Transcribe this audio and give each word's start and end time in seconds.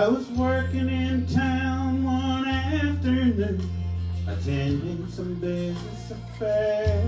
I 0.00 0.08
was 0.08 0.26
working 0.30 0.88
in 0.88 1.26
town 1.26 2.02
one 2.04 2.48
afternoon, 2.48 3.60
attending 4.26 5.06
some 5.10 5.34
business 5.34 6.10
affair. 6.10 7.02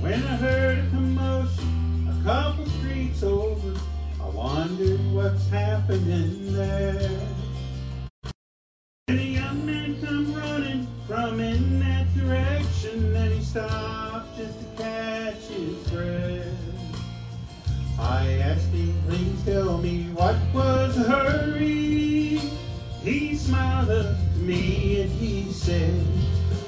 When 0.00 0.22
I 0.24 0.36
heard 0.36 0.78
a 0.80 0.90
commotion 0.90 2.06
a 2.20 2.22
couple 2.22 2.66
streets 2.66 3.22
over, 3.22 3.80
I 4.20 4.28
wondered 4.28 5.00
what's 5.14 5.48
happening 5.48 6.52
there. 6.52 7.18
And 9.08 9.18
a 9.18 9.22
young 9.22 9.64
man 9.64 10.02
come 10.02 10.34
running 10.34 10.86
from 11.06 11.40
in 11.40 11.80
that 11.80 12.14
direction, 12.14 13.16
and 13.16 13.32
he 13.32 13.42
stopped 13.42 14.36
just 14.36 14.58
to 14.60 14.82
catch 14.82 15.44
his 15.44 15.88
breath. 15.88 16.68
I 17.98 18.34
asked 18.34 18.68
him, 18.68 18.94
please 19.08 19.44
tell 19.46 19.78
me 19.78 19.97
me 23.88 25.00
and 25.00 25.10
he 25.12 25.50
said, 25.50 26.04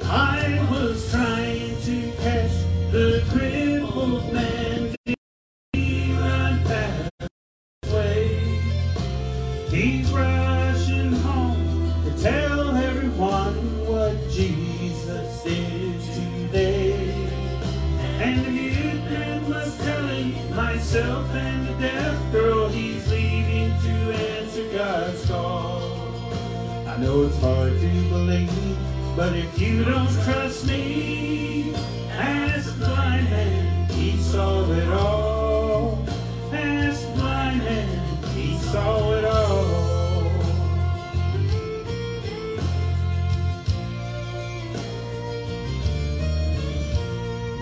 I 0.04 0.66
was 0.70 1.10
trying 1.10 1.76
to 1.82 2.12
catch 2.22 2.50
the 2.90 3.22
crippled 3.30 4.32
man. 4.32 4.94
He 5.74 6.14
run 6.14 6.64
past? 6.64 7.10
He's 9.70 10.10
rushing 10.10 11.12
home 11.12 11.92
to 12.04 12.22
tell 12.22 12.74
everyone 12.74 13.54
what 13.86 14.16
Jesus 14.30 15.44
is 15.44 16.16
today. 16.16 17.28
And 18.18 18.46
the 18.46 18.50
mute 18.50 19.04
man 19.10 19.46
was 19.46 19.76
telling 19.78 20.56
myself 20.56 21.28
and 21.34 21.68
the 21.68 21.74
deaf 21.74 22.32
girl 22.32 22.68
he's 22.68 23.06
leaving 23.10 23.78
to 23.78 23.94
answer 24.16 24.72
God's 24.72 25.26
call. 25.26 25.79
I 26.90 26.96
know 26.96 27.22
it's 27.22 27.38
hard 27.38 27.72
to 27.78 28.08
believe, 28.08 28.76
but 29.14 29.32
if 29.36 29.60
you 29.60 29.84
don't 29.84 30.10
trust 30.24 30.66
me, 30.66 31.72
as 32.10 32.66
the 32.66 32.84
blind 32.84 33.30
man, 33.30 33.88
he 33.90 34.16
saw 34.16 34.68
it 34.72 34.88
all. 34.88 36.04
Ask 36.52 37.06
the 37.06 37.12
blind 37.12 37.58
man, 37.58 38.24
he 38.34 38.58
saw 38.58 39.12
it 39.12 39.24
all. 39.24 39.64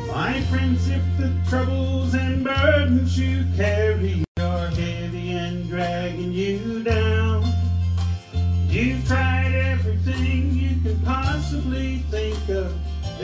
My 0.07 0.41
friends, 0.49 0.89
if 0.89 1.05
the 1.19 1.35
troubles 1.51 2.15
and 2.15 2.43
burdens 2.43 3.19
you 3.19 3.45
carry 3.57 4.25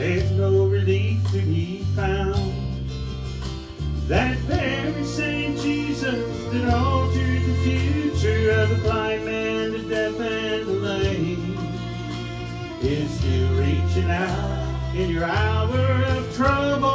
there's 0.05 0.31
no 0.33 0.65
relief 0.65 1.19
to 1.31 1.41
be 1.41 1.83
found. 1.95 2.53
That 4.07 4.37
very 4.45 5.03
same 5.03 5.57
Jesus 5.57 6.23
that 6.51 6.71
altered 6.71 7.41
the 7.41 7.55
future 7.63 8.51
of 8.51 8.69
the 8.69 8.75
blind 8.83 9.25
man, 9.25 9.71
the 9.71 9.79
deaf, 9.79 10.19
and 10.19 10.67
the 10.67 10.73
lame 10.73 11.57
is 12.81 13.09
still 13.17 13.49
reaching 13.55 14.11
out 14.11 14.93
in 14.95 15.09
your 15.09 15.23
hour 15.23 16.03
of 16.15 16.35
trouble. 16.35 16.94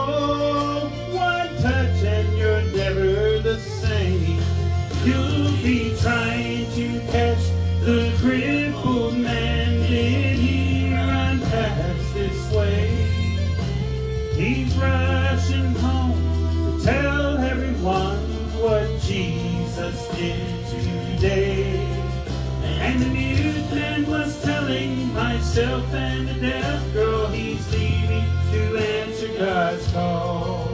Myself 25.51 25.93
and 25.95 26.29
the 26.29 26.35
deaf 26.35 26.93
girl 26.93 27.27
he's 27.27 27.73
leaving 27.73 28.25
to 28.53 28.79
answer 28.79 29.27
God's 29.37 29.85
call. 29.91 30.69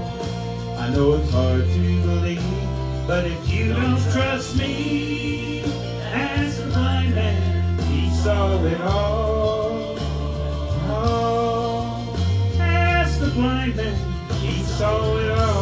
I 0.76 0.90
know 0.90 1.14
it's 1.14 1.30
hard 1.30 1.64
to 1.64 2.02
believe, 2.02 3.06
but 3.06 3.24
if 3.24 3.48
you 3.48 3.72
don't 3.72 3.98
trust 4.12 4.54
me, 4.58 5.62
ask 6.12 6.60
oh, 6.60 6.64
the 6.66 6.72
blind 6.74 7.14
man, 7.14 7.78
he 7.88 8.10
saw 8.16 8.62
it 8.66 8.80
all. 8.82 9.96
Oh, 10.90 12.58
ask 12.60 13.18
the 13.18 13.30
blind 13.30 13.76
man, 13.76 13.96
he 14.42 14.62
saw 14.62 15.16
it 15.16 15.30
all. 15.30 15.55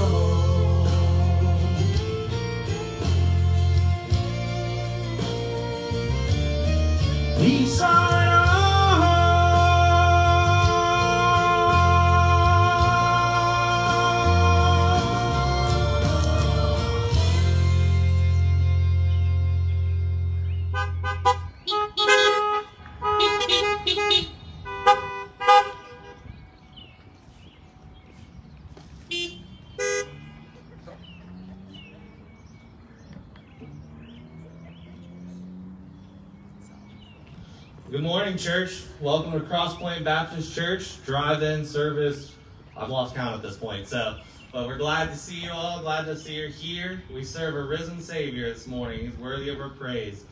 Good 37.95 38.03
morning, 38.03 38.37
church. 38.37 38.83
Welcome 39.01 39.31
to 39.31 39.41
Cross 39.47 39.77
Point 39.77 40.03
Baptist 40.03 40.53
Church 40.53 41.01
drive-in 41.07 41.65
service. 41.65 42.35
I've 42.77 42.91
lost 42.91 43.15
count 43.15 43.37
at 43.37 43.43
this 43.43 43.57
point, 43.57 43.87
so 43.87 44.19
but 44.51 44.67
we're 44.67 44.79
glad 44.79 45.11
to 45.11 45.17
see 45.17 45.43
you 45.43 45.53
all. 45.53 45.81
Glad 45.81 46.07
to 46.07 46.17
see 46.17 46.35
you're 46.35 46.49
here. 46.49 47.05
We 47.15 47.23
serve 47.23 47.55
a 47.55 47.63
risen 47.63 48.01
Savior 48.01 48.53
this 48.53 48.67
morning. 48.67 48.99
He's 48.99 49.17
worthy 49.17 49.49
of 49.49 49.61
our 49.61 49.69
praise. 49.69 50.25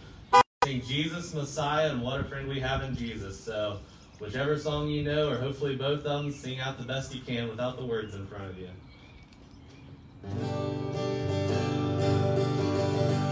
Jesus 0.66 1.32
Messiah, 1.34 1.92
and 1.92 2.02
what 2.02 2.18
a 2.18 2.24
friend 2.24 2.48
we 2.48 2.58
have 2.58 2.82
in 2.82 2.96
Jesus. 2.96 3.38
So, 3.38 3.78
whichever 4.18 4.58
song 4.58 4.88
you 4.88 5.04
know, 5.04 5.30
or 5.30 5.36
hopefully 5.36 5.76
both 5.76 6.04
of 6.04 6.24
them, 6.24 6.32
sing 6.32 6.58
out 6.58 6.78
the 6.78 6.84
best 6.84 7.14
you 7.14 7.20
can 7.20 7.48
without 7.48 7.78
the 7.78 7.86
words 7.86 8.16
in 8.16 8.26
front 8.26 8.50
of 8.50 8.58
you. 8.58 8.70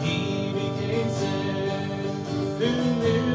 He 0.05 0.53
became 0.53 1.11
sin, 1.11 1.69
who 2.61 2.95
knew 3.01 3.30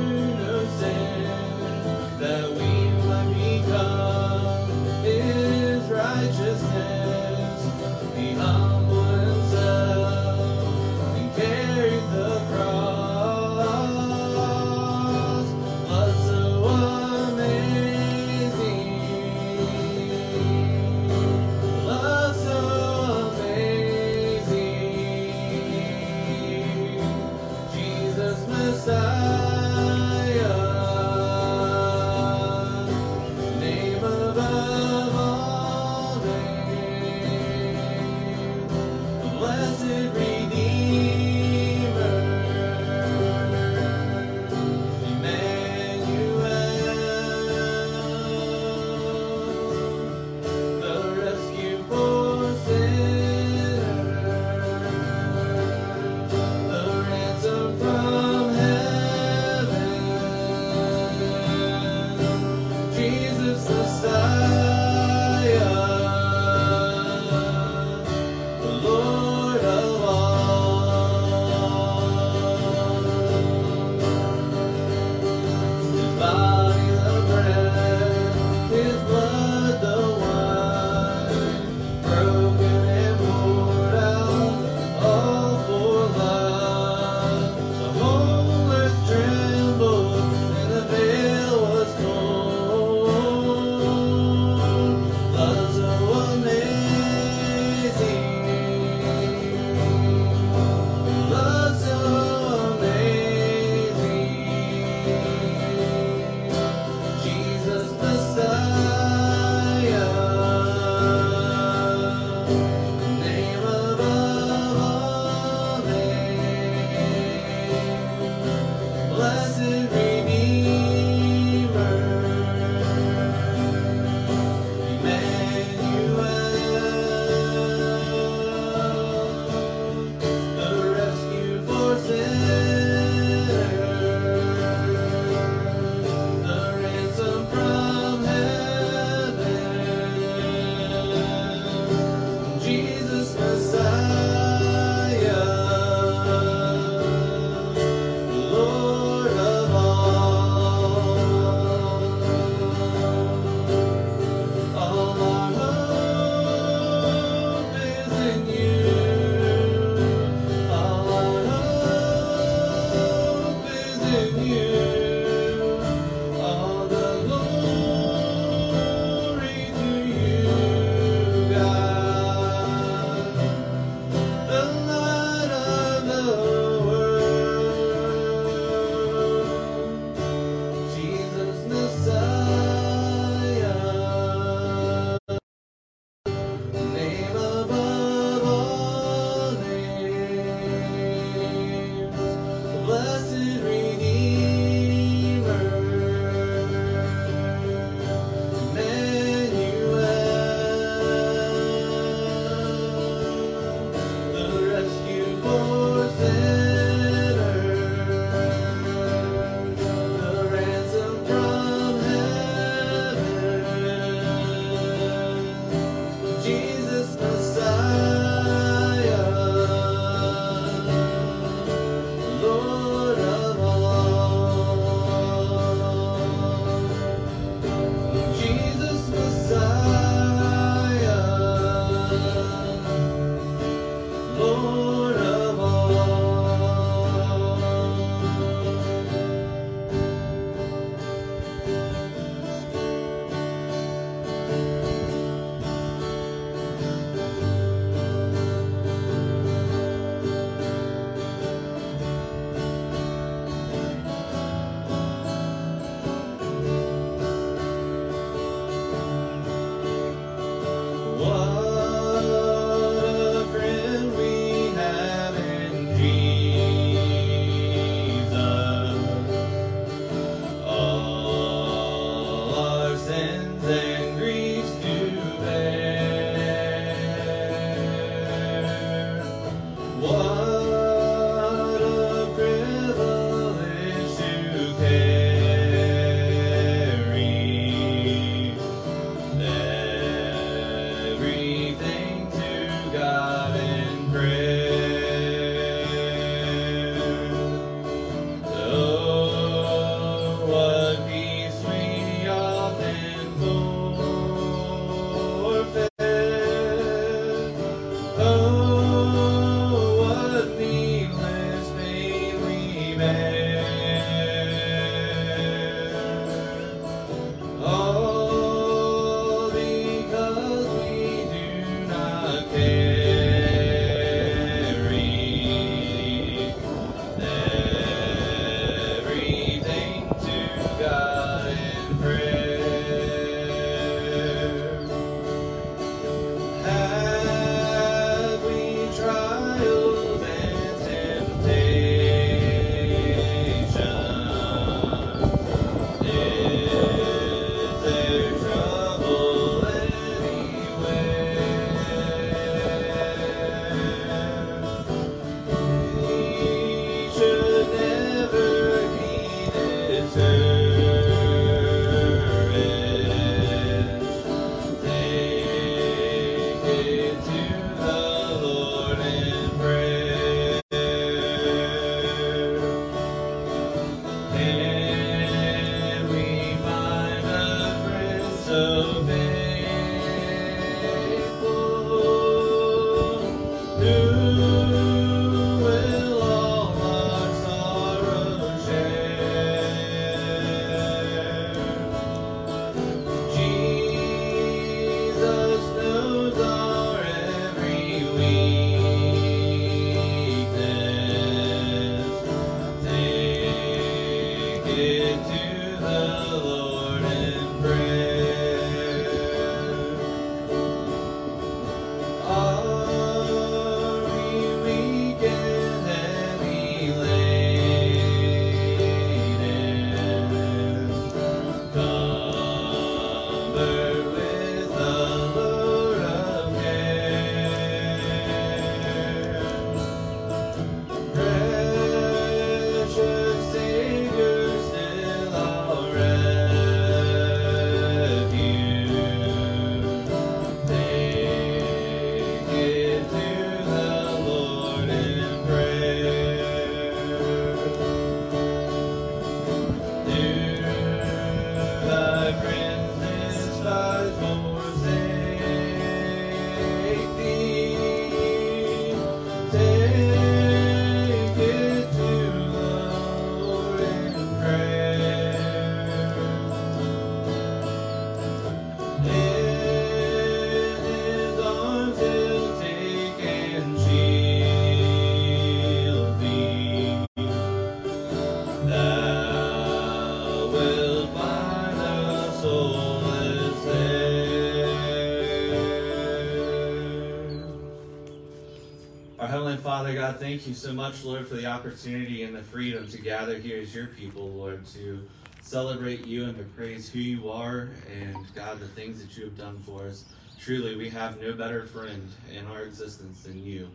God, 490.05 490.19
thank 490.19 490.45
you 490.45 490.53
so 490.53 490.71
much, 490.71 491.03
Lord, 491.03 491.27
for 491.27 491.33
the 491.33 491.47
opportunity 491.47 492.21
and 492.21 492.35
the 492.35 492.43
freedom 492.43 492.87
to 492.89 492.97
gather 492.99 493.39
here 493.39 493.59
as 493.59 493.73
your 493.73 493.87
people, 493.87 494.29
Lord, 494.33 494.63
to 494.67 495.01
celebrate 495.41 496.05
you 496.05 496.25
and 496.25 496.37
to 496.37 496.43
praise 496.43 496.87
who 496.87 496.99
you 496.99 497.31
are 497.31 497.69
and, 497.91 498.15
God, 498.35 498.59
the 498.59 498.67
things 498.67 499.01
that 499.01 499.17
you 499.17 499.23
have 499.23 499.35
done 499.35 499.59
for 499.65 499.81
us. 499.85 500.13
Truly, 500.37 500.75
we 500.75 500.91
have 500.91 501.19
no 501.19 501.33
better 501.33 501.65
friend 501.65 502.07
in 502.31 502.45
our 502.45 502.61
existence 502.61 503.23
than 503.23 503.43
you. 503.43 503.67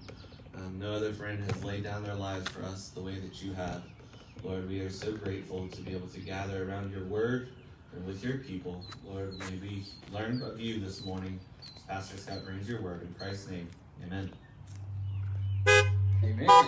Um, 0.54 0.78
no 0.78 0.92
other 0.92 1.12
friend 1.12 1.42
has 1.50 1.64
laid 1.64 1.82
down 1.82 2.04
their 2.04 2.14
lives 2.14 2.48
for 2.48 2.62
us 2.62 2.90
the 2.90 3.02
way 3.02 3.18
that 3.18 3.42
you 3.42 3.52
have. 3.54 3.82
Lord, 4.44 4.68
we 4.68 4.78
are 4.82 4.90
so 4.90 5.10
grateful 5.10 5.66
to 5.66 5.82
be 5.82 5.90
able 5.90 6.06
to 6.06 6.20
gather 6.20 6.70
around 6.70 6.92
your 6.92 7.06
word 7.06 7.48
and 7.92 8.06
with 8.06 8.22
your 8.22 8.38
people. 8.38 8.84
Lord, 9.04 9.36
may 9.40 9.56
we 9.56 9.84
learn 10.12 10.40
of 10.42 10.60
you 10.60 10.78
this 10.78 11.04
morning 11.04 11.40
as 11.88 12.08
Pastor 12.08 12.18
Scott 12.18 12.44
brings 12.44 12.68
your 12.68 12.82
word. 12.82 13.02
In 13.02 13.12
Christ's 13.14 13.50
name, 13.50 13.68
amen. 14.06 14.30
Amen. 16.22 16.66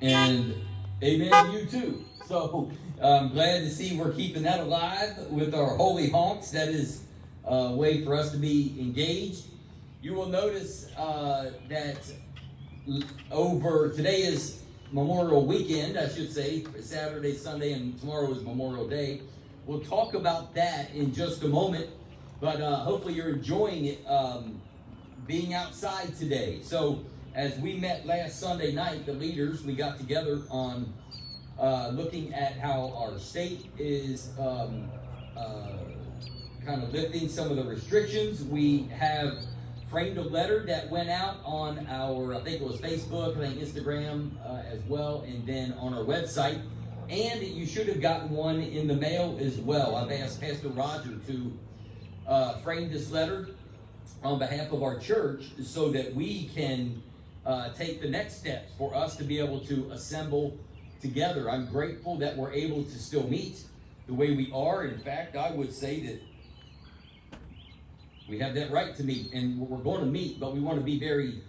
And 0.00 0.54
amen 1.02 1.52
you 1.52 1.66
too. 1.66 2.04
So 2.26 2.70
I'm 3.02 3.30
glad 3.30 3.60
to 3.60 3.70
see 3.70 3.96
we're 3.96 4.12
keeping 4.12 4.42
that 4.44 4.60
alive 4.60 5.18
with 5.30 5.54
our 5.54 5.76
holy 5.76 6.10
honks. 6.10 6.50
That 6.52 6.68
is 6.68 7.02
a 7.44 7.74
way 7.74 8.04
for 8.04 8.14
us 8.14 8.30
to 8.32 8.38
be 8.38 8.76
engaged. 8.78 9.46
You 10.02 10.14
will 10.14 10.28
notice 10.28 10.90
uh, 10.96 11.50
that 11.68 11.98
over 13.30 13.90
today 13.90 14.22
is 14.22 14.62
Memorial 14.92 15.44
Weekend, 15.44 15.98
I 15.98 16.08
should 16.08 16.32
say, 16.32 16.64
Saturday, 16.80 17.34
Sunday, 17.34 17.72
and 17.72 17.98
tomorrow 18.00 18.32
is 18.32 18.42
Memorial 18.42 18.88
Day. 18.88 19.20
We'll 19.66 19.80
talk 19.80 20.14
about 20.14 20.54
that 20.54 20.94
in 20.94 21.12
just 21.12 21.42
a 21.42 21.48
moment, 21.48 21.90
but 22.40 22.60
uh, 22.62 22.76
hopefully 22.76 23.14
you're 23.14 23.34
enjoying 23.34 23.84
it. 23.86 24.06
Um, 24.06 24.62
being 25.28 25.52
outside 25.52 26.16
today. 26.16 26.58
So, 26.62 27.04
as 27.34 27.56
we 27.58 27.74
met 27.74 28.06
last 28.06 28.40
Sunday 28.40 28.72
night, 28.72 29.04
the 29.04 29.12
leaders, 29.12 29.62
we 29.62 29.74
got 29.74 29.98
together 29.98 30.40
on 30.48 30.92
uh, 31.60 31.90
looking 31.90 32.32
at 32.32 32.58
how 32.58 32.94
our 32.96 33.18
state 33.18 33.66
is 33.78 34.30
um, 34.40 34.90
uh, 35.36 35.68
kind 36.64 36.82
of 36.82 36.92
lifting 36.92 37.28
some 37.28 37.50
of 37.50 37.56
the 37.56 37.62
restrictions. 37.62 38.42
We 38.42 38.88
have 38.98 39.38
framed 39.90 40.16
a 40.16 40.22
letter 40.22 40.64
that 40.66 40.90
went 40.90 41.10
out 41.10 41.36
on 41.44 41.86
our, 41.88 42.34
I 42.34 42.40
think 42.40 42.62
it 42.62 42.66
was 42.66 42.80
Facebook, 42.80 43.36
I 43.36 43.50
think 43.50 43.60
Instagram 43.60 44.30
uh, 44.44 44.62
as 44.72 44.80
well, 44.88 45.24
and 45.28 45.46
then 45.46 45.74
on 45.74 45.92
our 45.92 46.04
website. 46.04 46.60
And 47.10 47.42
you 47.42 47.66
should 47.66 47.86
have 47.88 48.00
gotten 48.00 48.30
one 48.30 48.60
in 48.60 48.88
the 48.88 48.96
mail 48.96 49.38
as 49.40 49.58
well. 49.58 49.94
I've 49.94 50.10
asked 50.10 50.40
Pastor 50.40 50.68
Roger 50.68 51.16
to 51.26 51.58
uh, 52.26 52.58
frame 52.58 52.90
this 52.90 53.10
letter 53.10 53.50
on 54.22 54.38
behalf 54.38 54.72
of 54.72 54.82
our 54.82 54.98
church 54.98 55.44
so 55.62 55.90
that 55.90 56.14
we 56.14 56.50
can 56.54 57.02
uh, 57.46 57.72
take 57.72 58.00
the 58.00 58.08
next 58.08 58.38
steps 58.38 58.72
for 58.76 58.94
us 58.94 59.16
to 59.16 59.24
be 59.24 59.38
able 59.38 59.60
to 59.60 59.90
assemble 59.92 60.56
together. 61.00 61.50
I'm 61.50 61.66
grateful 61.66 62.16
that 62.16 62.36
we're 62.36 62.52
able 62.52 62.82
to 62.84 62.98
still 62.98 63.28
meet 63.28 63.62
the 64.06 64.14
way 64.14 64.34
we 64.34 64.50
are. 64.52 64.84
In 64.84 64.98
fact, 64.98 65.36
I 65.36 65.50
would 65.52 65.72
say 65.72 66.00
that 66.00 66.22
we 68.28 68.38
have 68.40 68.54
that 68.54 68.70
right 68.70 68.94
to 68.96 69.04
meet, 69.04 69.32
and 69.32 69.58
we're 69.58 69.78
going 69.78 70.00
to 70.00 70.06
meet, 70.06 70.38
but 70.38 70.52
we 70.52 70.60
want 70.60 70.78
to 70.78 70.84
be 70.84 70.98
very 70.98 71.40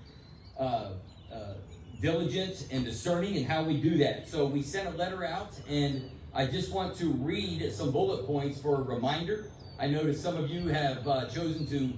uh, 0.58 0.92
uh, 1.34 1.54
diligent 2.02 2.68
and 2.72 2.86
discerning 2.86 3.36
in 3.36 3.44
how 3.44 3.64
we 3.64 3.82
do 3.82 3.98
that. 3.98 4.30
So 4.30 4.46
we 4.46 4.62
sent 4.62 4.88
a 4.88 4.98
letter 4.98 5.26
out, 5.26 5.60
and 5.68 6.10
I 6.34 6.46
just 6.46 6.72
want 6.72 6.96
to 6.98 7.12
read 7.12 7.74
some 7.74 7.92
bullet 7.92 8.26
points 8.26 8.62
for 8.62 8.76
a 8.76 8.82
reminder. 8.82 9.48
I 9.78 9.88
noticed 9.88 10.22
some 10.22 10.38
of 10.38 10.50
you 10.50 10.68
have 10.68 11.08
uh, 11.08 11.26
chosen 11.26 11.66
to 11.68 11.94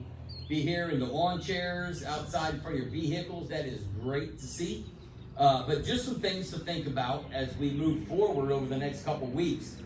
be 0.51 0.59
here 0.59 0.89
in 0.89 0.99
the 0.99 1.05
lawn 1.05 1.39
chairs 1.41 2.03
outside 2.03 2.55
in 2.55 2.59
front 2.59 2.75
of 2.75 2.81
your 2.81 2.91
vehicles. 2.91 3.47
That 3.47 3.65
is 3.65 3.83
great 4.01 4.37
to 4.37 4.45
see. 4.45 4.85
Uh, 5.37 5.65
but 5.65 5.85
just 5.85 6.03
some 6.03 6.19
things 6.19 6.51
to 6.51 6.59
think 6.59 6.87
about 6.87 7.23
as 7.31 7.55
we 7.55 7.71
move 7.71 8.05
forward 8.05 8.51
over 8.51 8.65
the 8.65 8.77
next 8.77 9.05
couple 9.05 9.27
weeks. 9.27 9.77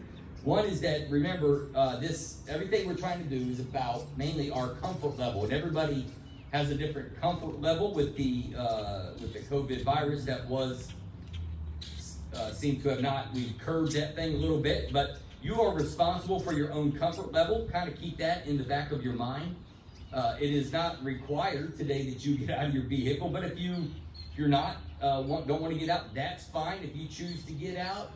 One 0.44 0.66
is 0.66 0.82
that 0.82 1.08
remember 1.12 1.68
uh, 1.76 1.98
this 1.98 2.40
everything 2.50 2.88
we're 2.88 2.96
trying 2.96 3.22
to 3.22 3.30
do 3.30 3.52
is 3.52 3.60
about 3.60 4.06
mainly 4.18 4.50
our 4.50 4.70
comfort 4.70 5.20
level, 5.20 5.44
and 5.44 5.54
everybody 5.54 6.08
has 6.52 6.72
a 6.72 6.76
different 6.76 7.22
comfort 7.22 7.62
level 7.62 7.94
with 7.94 8.18
the 8.18 8.46
uh, 8.58 9.12
with 9.22 9.34
the 9.34 9.42
COVID 9.42 9.84
virus 9.84 10.26
that 10.26 10.48
was 10.48 10.92
uh, 12.34 12.52
seemed 12.54 12.82
to 12.82 12.90
have 12.90 13.02
not 13.04 13.32
we've 13.36 13.54
curbed 13.60 13.92
that 13.92 14.16
thing 14.16 14.34
a 14.34 14.38
little 14.38 14.62
bit, 14.62 14.92
but 14.92 15.20
you 15.44 15.62
are 15.62 15.76
responsible 15.76 16.40
for 16.40 16.54
your 16.54 16.72
own 16.72 16.92
comfort 16.92 17.32
level. 17.32 17.70
Kind 17.72 17.88
of 17.88 18.00
keep 18.02 18.18
that 18.18 18.48
in 18.48 18.58
the 18.58 18.64
back 18.64 18.92
of 18.92 19.04
your 19.04 19.14
mind. 19.14 19.56
Uh, 20.16 20.38
it 20.40 20.50
is 20.50 20.72
not 20.72 21.04
required 21.04 21.78
today 21.78 22.10
that 22.10 22.26
you 22.26 22.38
get 22.38 22.50
out 22.50 22.66
of 22.66 22.74
your 22.74 22.86
vehicle, 22.86 23.28
but 23.28 23.44
if 23.44 23.60
you 23.60 23.74
if 24.32 24.40
you're 24.40 24.48
not 24.48 24.78
uh, 25.02 25.22
want, 25.26 25.46
don't 25.46 25.62
want 25.62 25.74
to 25.74 25.80
get 25.80 25.90
out, 25.90 26.16
that's 26.16 26.46
fine. 26.46 26.80
If 26.84 26.96
you 26.96 27.06
choose 27.10 27.44
to 27.44 27.52
get 27.52 27.76
out, 27.76 28.12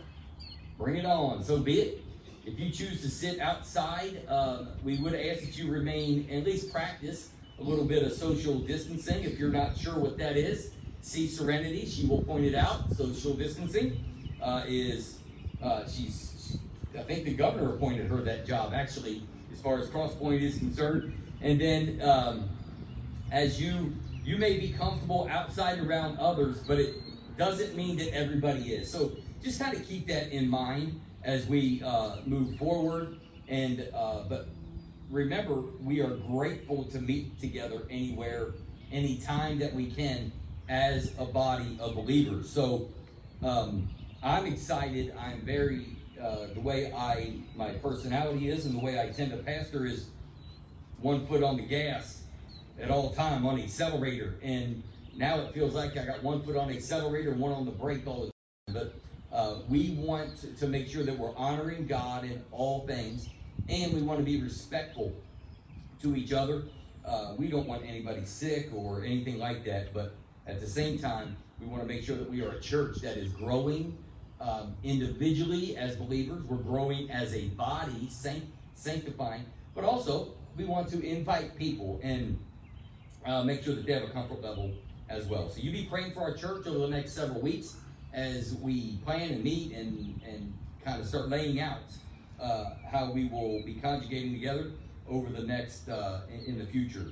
bring 0.78 0.96
it 0.96 1.06
on. 1.06 1.44
So 1.44 1.58
be 1.60 1.82
it. 1.82 2.04
If 2.46 2.58
you 2.58 2.70
choose 2.70 3.02
to 3.02 3.10
sit 3.10 3.42
outside, 3.42 4.26
uh, 4.30 4.64
we 4.82 4.98
would 5.00 5.14
ask 5.14 5.42
that 5.42 5.58
you 5.58 5.70
remain 5.70 6.30
at 6.32 6.46
least 6.46 6.72
practice 6.72 7.32
a 7.60 7.64
little 7.64 7.84
bit 7.84 8.02
of 8.02 8.14
social 8.14 8.60
distancing. 8.60 9.26
If 9.26 9.38
you're 9.38 9.52
not 9.52 9.78
sure 9.78 10.00
what 10.00 10.18
that 10.20 10.38
is, 10.38 10.72
see 11.02 11.28
Serenity. 11.28 11.86
She 11.86 12.08
will 12.08 12.24
point 12.24 12.46
it 12.46 12.56
out. 12.56 12.90
Social 12.96 13.34
distancing 13.34 14.02
uh, 14.42 14.64
is 14.66 15.20
uh, 15.62 15.86
she's. 15.86 16.58
I 16.98 17.04
think 17.04 17.26
the 17.26 17.34
governor 17.34 17.76
appointed 17.76 18.08
her 18.08 18.22
that 18.22 18.46
job 18.48 18.74
actually, 18.74 19.22
as 19.52 19.60
far 19.60 19.78
as 19.78 19.90
Crosspoint 19.90 20.42
is 20.42 20.58
concerned. 20.58 21.14
And 21.42 21.60
then 21.60 22.02
um, 22.02 22.50
as 23.32 23.62
you 23.62 23.96
you 24.24 24.38
may 24.38 24.60
be 24.60 24.70
comfortable 24.74 25.28
outside 25.32 25.80
around 25.80 26.18
others, 26.18 26.60
but 26.68 26.78
it 26.80 26.96
doesn't 27.38 27.76
mean 27.76 27.98
that 27.98 28.14
everybody 28.14 28.74
is. 28.74 28.92
So 28.92 29.14
just 29.42 29.60
kind 29.60 29.76
of 29.76 29.88
keep 29.88 30.08
that 30.08 30.30
in 30.32 30.48
mind 30.48 31.00
as 31.24 31.48
we 31.48 31.82
uh, 31.84 32.18
move 32.26 32.58
forward. 32.58 33.18
And 33.48 33.88
uh, 33.94 34.24
but 34.30 34.50
remember, 35.10 35.64
we 35.82 36.02
are 36.02 36.16
grateful 36.16 36.84
to 36.86 37.02
meet 37.02 37.40
together 37.40 37.88
anywhere, 37.90 38.54
anytime 38.92 39.60
that 39.60 39.74
we 39.74 39.90
can 39.90 40.32
as 40.68 41.14
a 41.18 41.26
body 41.26 41.78
of 41.82 41.96
believers. 41.96 42.50
So 42.50 42.90
um, 43.44 43.90
I'm 44.22 44.46
excited. 44.46 45.16
I'm 45.18 45.42
very, 45.42 45.98
uh, 46.22 46.48
the 46.54 46.60
way 46.60 46.94
I, 46.94 47.34
my 47.56 47.72
personality 47.72 48.50
is 48.50 48.66
and 48.66 48.76
the 48.76 48.80
way 48.80 49.00
I 49.00 49.10
tend 49.10 49.32
to 49.32 49.38
pastor 49.38 49.86
is 49.86 50.08
one 51.02 51.26
foot 51.28 51.44
on 51.44 51.58
the 51.58 51.64
gas 51.64 52.24
at 52.80 52.90
all 52.92 53.12
time 53.12 53.46
on 53.46 53.56
the 53.56 53.64
accelerator. 53.64 54.36
And 54.42 54.84
now 55.16 55.40
it 55.40 55.54
feels 55.54 55.74
like 55.74 55.98
I 55.98 56.06
got 56.06 56.24
one 56.24 56.42
foot 56.42 56.56
on 56.56 56.70
the 56.70 56.76
accelerator 56.76 57.34
one 57.34 57.52
on 57.52 57.66
the 57.66 57.72
brake 57.72 58.06
all 58.08 58.22
the 58.22 58.74
time. 58.74 58.92
But 59.32 59.36
uh, 59.36 59.56
we 59.68 59.92
want 59.92 60.58
to 60.60 60.68
make 60.68 60.88
sure 60.88 61.04
that 61.04 61.18
we're 61.18 61.36
honoring 61.36 61.88
God 61.88 62.24
in 62.24 62.42
all 62.52 62.86
things 62.88 63.30
and 63.68 63.94
we 63.94 64.02
want 64.02 64.20
to 64.20 64.26
be 64.26 64.42
respectful 64.42 65.14
to 66.02 66.16
each 66.16 66.34
other. 66.34 66.64
Uh, 67.06 67.34
we 67.38 67.48
don't 67.48 67.68
want 67.68 67.84
anybody 67.86 68.26
sick 68.26 68.70
or 68.74 69.04
anything 69.04 69.38
like 69.38 69.64
that, 69.66 69.94
but 69.94 70.16
at 70.48 70.60
the 70.60 70.68
same 70.68 70.98
time, 70.98 71.36
we 71.60 71.68
want 71.68 71.82
to 71.82 71.88
make 71.88 72.04
sure 72.04 72.16
that 72.16 72.30
we 72.30 72.42
are 72.42 72.52
a 72.52 72.60
church 72.60 72.98
that 73.02 73.18
is 73.18 73.32
growing 73.32 73.98
um, 74.40 74.76
individually 74.84 75.76
as 75.76 75.96
believers. 75.96 76.44
We're 76.44 76.58
growing 76.58 77.12
as 77.12 77.34
a 77.34 77.48
body, 77.50 78.08
sanct- 78.10 78.48
sanctifying, 78.74 79.46
but 79.76 79.84
also 79.84 80.34
we 80.58 80.66
want 80.66 80.90
to 80.90 81.02
invite 81.02 81.58
people 81.58 82.00
and 82.04 82.38
uh, 83.26 83.44
make 83.44 83.64
sure 83.64 83.76
that 83.76 83.86
they 83.86 83.94
have 83.94 84.04
a 84.04 84.12
comfort 84.12 84.42
level 84.42 84.74
as 85.10 85.26
well. 85.26 85.50
So 85.50 85.62
you 85.62 85.72
be 85.72 85.86
praying 85.86 86.14
for 86.14 86.22
our 86.22 86.36
church 86.36 86.68
over 86.68 86.80
the 86.80 86.88
next 86.88 87.14
several 87.14 87.42
weeks 87.42 87.76
as 88.14 88.56
we 88.56 88.98
plan 89.06 89.32
and 89.32 89.44
meet 89.44 89.74
and, 89.74 90.20
and 90.28 90.54
kind 90.84 91.02
of 91.02 91.08
start 91.08 91.30
laying 91.30 91.60
out 91.60 91.84
uh, 92.42 92.72
how 92.92 93.12
we 93.12 93.26
will 93.28 93.62
be 93.64 93.76
conjugating 93.76 94.34
together 94.34 94.72
over 95.10 95.30
the 95.30 95.46
next 95.46 95.90
uh, 95.90 96.22
in, 96.32 96.54
in, 96.54 96.60
the 96.60 96.66
future. 96.66 97.08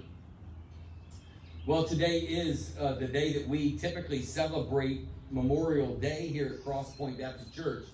Well, 1.65 1.84
today 1.84 2.20
is 2.20 2.75
uh, 2.79 2.94
the 2.94 3.08
day 3.08 3.34
that 3.34 3.48
we 3.48 3.77
typically 3.77 4.22
celebrate 4.22 5.06
Memorial 5.32 5.96
Day 5.96 6.27
here 6.27 6.53
at 6.58 6.63
Cross 6.63 6.96
Point 6.96 7.20
Baptist 7.20 7.53
Church, 7.53 7.86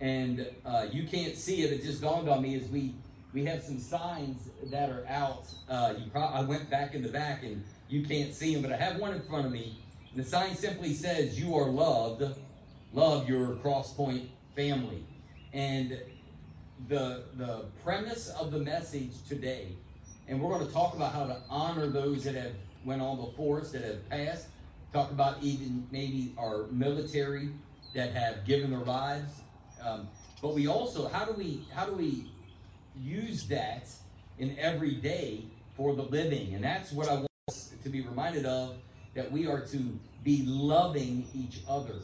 and 0.00 0.46
uh, 0.66 0.86
you 0.92 1.06
can't 1.06 1.36
see 1.36 1.62
it. 1.62 1.72
It 1.72 1.82
just 1.82 2.02
dawned 2.02 2.28
on 2.28 2.42
me 2.42 2.56
as 2.56 2.68
we 2.68 2.94
we 3.36 3.44
have 3.44 3.62
some 3.62 3.78
signs 3.78 4.48
that 4.70 4.88
are 4.88 5.04
out. 5.06 5.44
Uh, 5.68 5.92
pro- 6.10 6.22
I 6.22 6.40
went 6.40 6.70
back 6.70 6.94
in 6.94 7.02
the 7.02 7.10
back 7.10 7.42
and 7.42 7.62
you 7.90 8.02
can't 8.02 8.32
see 8.32 8.54
them, 8.54 8.62
but 8.62 8.72
I 8.72 8.78
have 8.78 8.98
one 8.98 9.12
in 9.12 9.20
front 9.20 9.44
of 9.44 9.52
me. 9.52 9.78
The 10.14 10.24
sign 10.24 10.56
simply 10.56 10.94
says, 10.94 11.38
"You 11.38 11.54
are 11.54 11.68
loved. 11.68 12.24
Love 12.94 13.28
your 13.28 13.56
Crosspoint 13.56 14.28
family." 14.56 15.04
And 15.52 16.00
the, 16.88 17.24
the 17.36 17.66
premise 17.84 18.30
of 18.40 18.52
the 18.52 18.58
message 18.58 19.12
today, 19.28 19.68
and 20.28 20.40
we're 20.40 20.54
going 20.54 20.66
to 20.66 20.72
talk 20.72 20.94
about 20.94 21.12
how 21.12 21.26
to 21.26 21.36
honor 21.50 21.88
those 21.88 22.24
that 22.24 22.36
have 22.36 22.52
went 22.86 23.02
on 23.02 23.18
before 23.18 23.60
us, 23.60 23.70
that 23.72 23.84
have 23.84 24.08
passed. 24.08 24.46
Talk 24.94 25.10
about 25.10 25.42
even 25.42 25.86
maybe 25.90 26.32
our 26.38 26.68
military 26.70 27.50
that 27.94 28.14
have 28.14 28.46
given 28.46 28.70
their 28.70 28.80
lives. 28.80 29.42
Um, 29.84 30.08
but 30.40 30.54
we 30.54 30.68
also, 30.68 31.08
how 31.08 31.26
do 31.26 31.32
we, 31.32 31.66
how 31.74 31.84
do 31.84 31.92
we 31.92 32.30
use 33.00 33.46
that 33.48 33.88
in 34.38 34.56
every 34.58 34.94
day 34.94 35.44
for 35.76 35.94
the 35.94 36.02
living? 36.02 36.54
And 36.54 36.64
that's 36.64 36.92
what 36.92 37.08
I 37.08 37.14
want 37.14 37.28
us 37.48 37.72
to 37.82 37.88
be 37.88 38.02
reminded 38.02 38.46
of, 38.46 38.76
that 39.14 39.30
we 39.30 39.46
are 39.46 39.64
to 39.66 39.98
be 40.24 40.44
loving 40.46 41.26
each 41.34 41.62
other. 41.68 42.00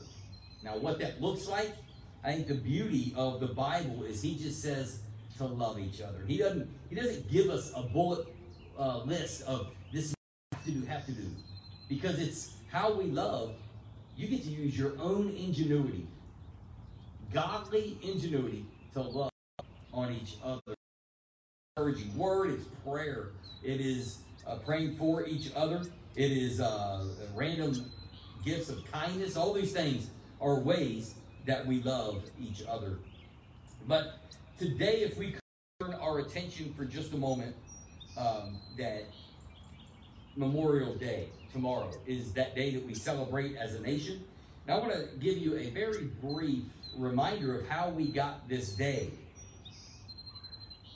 Now, 0.63 0.77
what 0.77 0.99
that 1.01 1.21
looks 1.21 1.49
like, 1.49 1.75
I 2.25 2.33
think 2.33 2.47
the 2.47 2.55
beauty 2.55 3.13
of 3.17 3.41
the 3.41 3.49
Bible 3.49 4.05
is 4.05 4.23
he 4.23 4.37
just 4.37 4.63
says 4.63 5.01
to 5.39 5.47
love 5.47 5.79
each 5.79 6.01
other. 6.01 6.25
He 6.27 6.39
doesn't 6.39 6.69
he 6.89 6.95
doesn't 6.95 7.31
give 7.31 7.51
us 7.51 7.73
a 7.75 7.83
bullet 7.83 8.29
uh, 8.79 8.99
list 8.99 9.43
of 9.43 9.69
this 9.93 10.15
have 10.53 10.65
to 10.65 10.71
do, 10.71 10.87
have 10.87 11.07
to 11.07 11.13
do. 11.13 11.27
Because 11.89 12.21
it's 12.21 12.55
how 12.71 12.93
we 12.93 13.05
love. 13.05 13.55
You 14.17 14.29
get 14.29 14.45
to 14.45 14.51
use 14.51 14.79
your 14.79 14.93
own 15.01 15.31
ingenuity, 15.31 16.07
godly 17.33 17.99
ingenuity 18.03 18.67
to 18.93 19.01
love 19.01 19.32
on 19.93 20.13
each 20.13 20.37
other. 20.45 20.75
Encouraging 21.77 22.17
word, 22.17 22.51
is 22.51 22.65
prayer. 22.87 23.29
It 23.63 23.81
is 23.81 24.19
uh, 24.47 24.57
praying 24.57 24.97
for 24.97 25.27
each 25.27 25.51
other. 25.55 25.83
It 26.17 26.31
is 26.31 26.61
uh, 26.61 27.05
random 27.35 27.91
gifts 28.45 28.69
of 28.69 28.91
kindness. 28.91 29.37
All 29.37 29.53
these 29.53 29.73
things 29.73 30.09
are 30.41 30.57
ways 30.57 31.15
that 31.47 31.67
we 31.67 31.83
love 31.83 32.23
each 32.41 32.63
other. 32.69 32.99
But 33.89 34.19
today, 34.59 35.03
if 35.03 35.17
we 35.17 35.37
turn 35.81 35.95
our 35.95 36.19
attention 36.19 36.75
for 36.75 36.85
just 36.85 37.13
a 37.15 37.17
moment, 37.17 37.57
um, 38.17 38.59
that 38.79 39.05
Memorial 40.37 40.95
Day 40.95 41.29
tomorrow 41.53 41.91
is 42.07 42.33
that 42.33 42.55
day 42.55 42.75
that 42.75 42.87
we 42.87 42.95
celebrate 42.95 43.57
as 43.57 43.75
a 43.75 43.81
nation. 43.81 44.25
Now, 44.67 44.77
I 44.77 44.81
want 44.81 44.93
to 44.93 45.09
give 45.19 45.39
you 45.39 45.57
a 45.57 45.71
very 45.71 46.05
brief 46.23 46.65
reminder 46.97 47.59
of 47.59 47.69
how 47.69 47.89
we 47.91 48.07
got 48.09 48.49
this 48.49 48.73
day. 48.73 49.11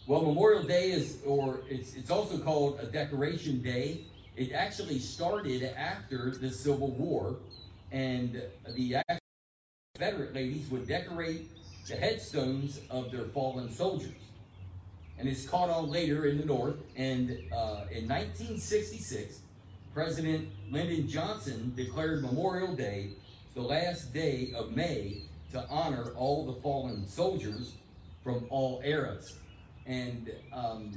Well, 0.08 0.22
Memorial 0.22 0.62
Day 0.62 0.92
is, 0.92 1.18
or 1.26 1.62
it's, 1.68 1.94
it's 1.94 2.12
also 2.12 2.38
called 2.38 2.78
a 2.80 2.86
Decoration 2.86 3.60
Day. 3.60 4.02
It 4.36 4.52
actually 4.52 5.00
started 5.00 5.64
after 5.76 6.30
the 6.30 6.48
Civil 6.48 6.92
War, 6.92 7.34
and 7.90 8.40
the 8.76 9.02
Confederate 9.96 10.32
ladies 10.32 10.70
would 10.70 10.86
decorate 10.86 11.50
the 11.88 11.96
headstones 11.96 12.80
of 12.88 13.10
their 13.10 13.24
fallen 13.24 13.72
soldiers. 13.72 14.14
And 15.18 15.28
it's 15.28 15.44
caught 15.44 15.70
on 15.70 15.90
later 15.90 16.26
in 16.26 16.38
the 16.38 16.44
North. 16.44 16.76
And 16.94 17.30
uh, 17.52 17.90
in 17.90 18.06
1966, 18.06 19.40
President 19.92 20.48
Lyndon 20.70 21.08
Johnson 21.08 21.72
declared 21.74 22.22
Memorial 22.22 22.76
Day 22.76 23.08
the 23.56 23.62
last 23.62 24.14
day 24.14 24.52
of 24.54 24.76
May 24.76 25.22
to 25.50 25.66
honor 25.68 26.12
all 26.14 26.46
the 26.46 26.60
fallen 26.60 27.08
soldiers 27.08 27.72
from 28.22 28.46
all 28.50 28.80
eras. 28.84 29.36
And 29.86 30.32
um, 30.52 30.92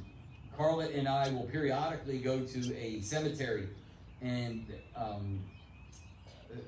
Carla 0.58 0.88
and 0.88 1.08
I 1.08 1.30
will 1.30 1.43
periodically 1.43 2.19
go 2.19 2.41
to 2.41 2.75
a 2.75 3.02
cemetery 3.02 3.69
and 4.21 4.65
um, 4.95 5.39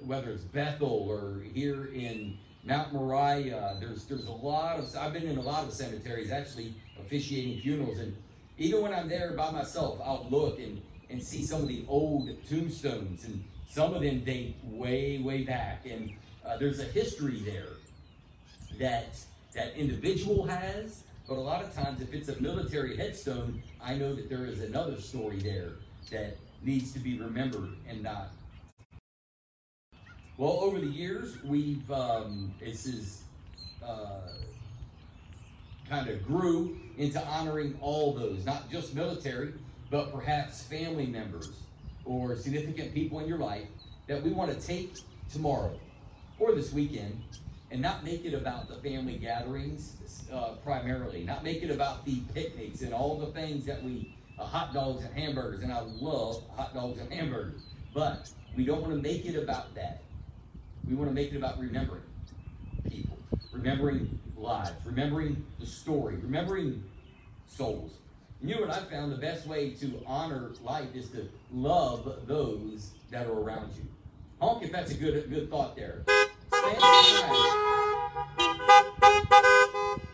whether 0.06 0.32
it's 0.32 0.44
Bethel 0.44 1.06
or 1.10 1.42
here 1.54 1.86
in 1.94 2.38
Mount 2.64 2.94
Moriah. 2.94 3.78
There's 3.80 4.06
there's 4.06 4.28
a 4.28 4.32
lot 4.32 4.80
of 4.80 4.96
I've 4.96 5.14
been 5.14 5.28
in 5.28 5.38
a 5.38 5.42
lot 5.42 5.66
of 5.66 5.74
cemeteries 5.74 6.32
actually 6.32 6.76
officiating 7.00 7.60
funerals, 7.62 7.98
and 7.98 8.16
even 8.58 8.82
when 8.82 8.94
I'm 8.94 9.10
there 9.10 9.34
by 9.34 9.52
myself, 9.52 10.00
I'll 10.04 10.28
look 10.30 10.60
and 10.60 10.82
and 11.10 11.22
see 11.22 11.44
some 11.44 11.62
of 11.64 11.68
the 11.68 11.84
old 11.88 12.30
tombstones 12.48 13.26
and 13.26 13.44
Some 13.68 13.94
of 13.94 14.02
them 14.02 14.20
date 14.26 14.58
way, 14.64 15.20
way 15.20 15.44
back, 15.44 15.86
and 15.86 16.12
uh, 16.46 16.58
there's 16.58 16.82
a 16.82 16.84
history 16.84 17.40
there 17.40 17.70
that 18.80 19.18
that 19.56 19.74
individual 19.76 20.46
has. 20.46 21.04
But 21.32 21.38
a 21.38 21.48
lot 21.48 21.64
of 21.64 21.74
times, 21.74 22.02
if 22.02 22.14
it's 22.14 22.28
a 22.28 22.42
military 22.42 22.98
headstone, 22.98 23.64
I 23.82 23.96
know 23.96 24.14
that 24.14 24.28
there 24.28 24.44
is 24.44 24.60
another 24.60 25.00
story 25.00 25.40
there 25.40 25.70
that 26.12 26.36
needs 26.62 26.92
to 26.92 27.00
be 27.00 27.18
remembered 27.18 27.70
and 27.88 28.04
not. 28.04 28.32
Well, 30.36 30.60
over 30.60 30.78
the 30.78 30.88
years, 30.88 31.42
we've 31.46 31.90
um, 31.90 32.54
this 32.60 32.86
is 32.86 33.22
uh, 33.82 34.28
kind 35.90 36.10
of 36.10 36.22
grew 36.28 36.78
into 36.98 37.26
honoring 37.26 37.80
all 37.80 38.14
those, 38.14 38.46
not 38.46 38.70
just 38.70 38.94
military, 38.94 39.54
but 39.90 40.12
perhaps 40.14 40.64
family 40.64 41.06
members 41.06 41.52
or 42.04 42.36
significant 42.36 42.94
people 42.94 43.22
in 43.22 43.28
your 43.30 43.40
life 43.40 43.68
that 44.08 44.22
we 44.22 44.32
want 44.32 44.52
to 44.52 44.68
take 44.68 44.96
tomorrow 45.32 45.80
or 46.40 46.54
this 46.54 46.74
weekend 46.74 47.24
and 47.72 47.82
not 47.82 48.04
make 48.04 48.26
it 48.26 48.34
about 48.34 48.68
the 48.68 48.76
family 48.76 49.18
gatherings 49.18 49.96
uh, 50.32 50.56
primarily, 50.64 51.24
not 51.24 51.44
make 51.44 51.64
it 51.64 51.72
about 51.72 52.06
the 52.06 52.20
picnics 52.34 52.82
and 52.82 52.94
all 52.94 53.18
the 53.18 53.28
things 53.28 53.66
that 53.66 53.82
we, 53.82 54.14
uh, 54.38 54.44
hot 54.46 54.74
dogs 54.74 55.04
and 55.06 55.14
hamburgers, 55.14 55.62
and 55.62 55.72
I 55.72 55.80
love 55.80 56.44
hot 56.56 56.74
dogs 56.74 57.00
and 57.00 57.12
hamburgers, 57.12 57.62
but 57.94 58.30
we 58.56 58.66
don't 58.66 58.82
want 58.82 58.94
to 58.94 59.02
make 59.02 59.26
it 59.26 59.42
about 59.42 59.74
that. 59.76 60.02
We 60.88 60.96
want 60.96 61.10
to 61.10 61.16
make 61.16 61.32
it 61.32 61.38
about 61.38 61.60
remembering 61.60 62.04
people, 62.90 63.18
remembering 63.54 64.20
lives, 64.36 64.72
remembering 64.84 65.46
the 65.60 65.66
story, 65.66 66.16
remembering 66.16 66.84
souls. 67.48 67.94
And 68.42 68.50
you 68.50 68.56
know 68.56 68.62
what 68.62 68.72
I 68.72 68.80
found? 68.80 69.14
The 69.14 69.18
best 69.18 69.48
way 69.48 69.70
to 69.76 70.02
honor 70.06 70.52
life 70.64 70.94
is 70.94 71.10
to 71.10 71.30
love 71.54 72.24
those 72.28 72.92
that 73.12 73.28
are 73.28 73.40
around 73.40 73.74
you. 73.76 73.88
Honk 74.42 74.64
if 74.64 74.72
that's 74.72 74.92
a 74.92 74.96
good 74.96 75.30
good 75.30 75.50
thought 75.50 75.76
there. 75.76 76.04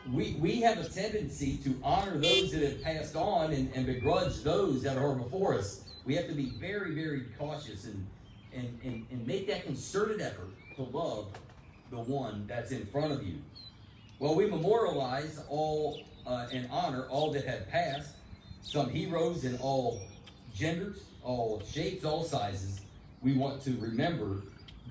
We, 0.09 0.37
we 0.39 0.61
have 0.61 0.77
a 0.77 0.87
tendency 0.87 1.57
to 1.57 1.77
honor 1.83 2.17
those 2.17 2.51
that 2.51 2.63
have 2.63 2.81
passed 2.81 3.15
on 3.15 3.51
and, 3.51 3.69
and 3.75 3.85
begrudge 3.85 4.43
those 4.43 4.81
that 4.83 4.97
are 4.97 5.13
before 5.13 5.55
us. 5.55 5.81
We 6.05 6.15
have 6.15 6.27
to 6.27 6.33
be 6.33 6.51
very, 6.59 6.95
very 6.95 7.25
cautious 7.37 7.85
and, 7.85 8.07
and, 8.53 8.79
and, 8.83 9.05
and 9.11 9.27
make 9.27 9.47
that 9.47 9.65
concerted 9.65 10.21
effort 10.21 10.49
to 10.77 10.83
love 10.83 11.27
the 11.91 11.97
one 11.97 12.45
that's 12.47 12.71
in 12.71 12.85
front 12.87 13.11
of 13.11 13.27
you. 13.27 13.35
Well, 14.19 14.33
we 14.33 14.47
memorialize 14.47 15.41
all 15.49 16.01
uh, 16.25 16.47
and 16.51 16.67
honor 16.71 17.05
all 17.09 17.31
that 17.33 17.45
have 17.45 17.69
passed, 17.69 18.15
some 18.61 18.89
heroes 18.89 19.43
in 19.43 19.57
all 19.57 20.01
genders, 20.55 20.99
all 21.23 21.61
shapes, 21.69 22.05
all 22.05 22.23
sizes. 22.23 22.81
We 23.21 23.33
want 23.33 23.61
to 23.63 23.77
remember 23.79 24.41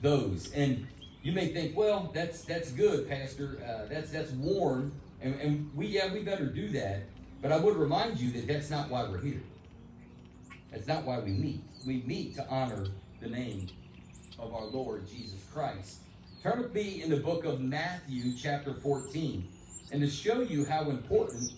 those. 0.02 0.52
And 0.52 0.86
you 1.26 1.32
may 1.32 1.48
think, 1.48 1.76
well, 1.76 2.08
that's 2.14 2.42
that's 2.42 2.70
good, 2.70 3.08
Pastor. 3.08 3.58
Uh, 3.60 3.92
that's 3.92 4.12
that's 4.12 4.30
warm, 4.30 4.92
and, 5.20 5.34
and 5.40 5.68
we 5.74 5.88
yeah 5.88 6.12
we 6.12 6.22
better 6.22 6.46
do 6.46 6.68
that. 6.68 7.02
But 7.42 7.50
I 7.50 7.58
would 7.58 7.74
remind 7.74 8.20
you 8.20 8.30
that 8.30 8.46
that's 8.46 8.70
not 8.70 8.88
why 8.88 9.02
we're 9.08 9.18
here. 9.18 9.42
That's 10.70 10.86
not 10.86 11.02
why 11.02 11.18
we 11.18 11.32
meet. 11.32 11.64
We 11.84 12.04
meet 12.06 12.36
to 12.36 12.48
honor 12.48 12.86
the 13.20 13.28
name 13.28 13.66
of 14.38 14.54
our 14.54 14.66
Lord 14.66 15.08
Jesus 15.08 15.40
Christ. 15.52 15.96
Turn 16.44 16.62
with 16.62 16.72
me 16.72 17.02
in 17.02 17.10
the 17.10 17.16
book 17.16 17.44
of 17.44 17.60
Matthew, 17.60 18.32
chapter 18.40 18.74
14, 18.74 19.48
and 19.90 20.00
to 20.02 20.08
show 20.08 20.42
you 20.42 20.64
how 20.64 20.90
important 20.90 21.54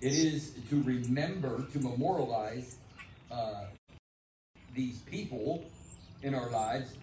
it 0.00 0.12
is 0.12 0.52
to 0.70 0.80
remember, 0.82 1.66
to 1.72 1.80
memorialize 1.80 2.76
uh, 3.32 3.64
these 4.76 5.00
people 5.00 5.64
in 6.22 6.36
our 6.36 6.50
lives 6.50 6.94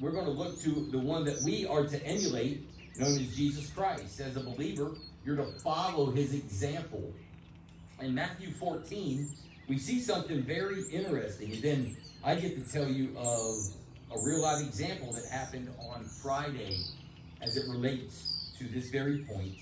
we're 0.00 0.10
going 0.10 0.24
to 0.24 0.30
look 0.30 0.60
to 0.62 0.88
the 0.90 0.98
one 0.98 1.24
that 1.24 1.40
we 1.42 1.66
are 1.66 1.84
to 1.84 2.06
emulate, 2.06 2.66
known 2.98 3.12
as 3.12 3.36
Jesus 3.36 3.70
Christ. 3.70 4.20
As 4.20 4.36
a 4.36 4.40
believer, 4.40 4.92
you're 5.24 5.36
to 5.36 5.46
follow 5.60 6.10
his 6.10 6.34
example. 6.34 7.12
In 8.00 8.14
Matthew 8.14 8.50
14, 8.52 9.28
we 9.68 9.78
see 9.78 10.00
something 10.00 10.42
very 10.42 10.82
interesting. 10.90 11.52
And 11.52 11.62
then 11.62 11.96
I 12.24 12.34
get 12.34 12.56
to 12.56 12.72
tell 12.72 12.88
you 12.88 13.16
of 13.16 13.56
a 14.14 14.22
real 14.24 14.42
life 14.42 14.66
example 14.66 15.12
that 15.12 15.24
happened 15.26 15.68
on 15.90 16.04
Friday 16.04 16.78
as 17.40 17.56
it 17.56 17.64
relates 17.68 18.52
to 18.58 18.64
this 18.68 18.90
very 18.90 19.18
point. 19.18 19.56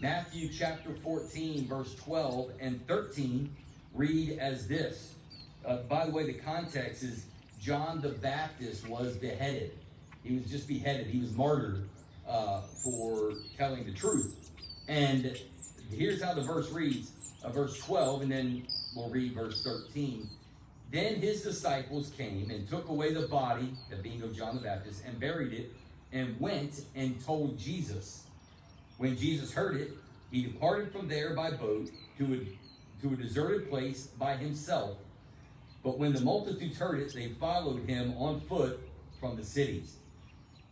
Matthew 0.00 0.48
chapter 0.50 0.94
14, 1.02 1.68
verse 1.68 1.94
12 1.96 2.52
and 2.60 2.86
13 2.86 3.54
read 3.94 4.38
as 4.38 4.66
this. 4.66 5.14
Uh, 5.64 5.78
by 5.88 6.06
the 6.06 6.12
way, 6.12 6.24
the 6.24 6.38
context 6.38 7.02
is 7.02 7.26
John 7.60 8.00
the 8.00 8.08
Baptist 8.08 8.88
was 8.88 9.16
beheaded. 9.16 9.72
He 10.22 10.36
was 10.36 10.50
just 10.50 10.66
beheaded. 10.66 11.08
He 11.08 11.20
was 11.20 11.32
martyred 11.32 11.88
uh, 12.26 12.62
for 12.82 13.34
telling 13.58 13.84
the 13.84 13.92
truth. 13.92 14.50
And 14.88 15.36
here's 15.90 16.22
how 16.22 16.34
the 16.34 16.42
verse 16.42 16.70
reads 16.70 17.12
uh, 17.44 17.50
verse 17.50 17.78
12, 17.80 18.22
and 18.22 18.32
then 18.32 18.66
we'll 18.94 19.10
read 19.10 19.34
verse 19.34 19.62
13. 19.62 20.28
Then 20.90 21.16
his 21.16 21.42
disciples 21.42 22.10
came 22.16 22.50
and 22.50 22.68
took 22.68 22.88
away 22.88 23.12
the 23.12 23.28
body, 23.28 23.74
the 23.90 23.96
being 23.96 24.22
of 24.22 24.34
John 24.34 24.56
the 24.56 24.62
Baptist, 24.62 25.04
and 25.06 25.20
buried 25.20 25.52
it, 25.52 25.72
and 26.12 26.38
went 26.40 26.84
and 26.94 27.22
told 27.24 27.58
Jesus. 27.58 28.24
When 28.98 29.16
Jesus 29.16 29.52
heard 29.52 29.76
it, 29.76 29.92
he 30.30 30.44
departed 30.44 30.92
from 30.92 31.08
there 31.08 31.34
by 31.34 31.50
boat 31.52 31.90
to 32.18 32.24
a, 32.34 33.02
to 33.02 33.14
a 33.14 33.16
deserted 33.16 33.70
place 33.70 34.08
by 34.18 34.36
himself 34.36 34.96
but 35.82 35.98
when 35.98 36.12
the 36.12 36.20
multitudes 36.20 36.78
heard 36.78 37.00
it, 37.00 37.14
they 37.14 37.28
followed 37.28 37.88
him 37.88 38.14
on 38.18 38.40
foot 38.40 38.80
from 39.18 39.36
the 39.36 39.44
cities. 39.44 39.96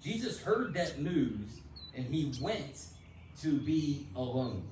Jesus 0.03 0.41
heard 0.41 0.75
that 0.75 1.01
news 1.01 1.61
and 1.95 2.07
he 2.07 2.33
went 2.41 2.87
to 3.41 3.59
be 3.59 4.07
alone. 4.15 4.63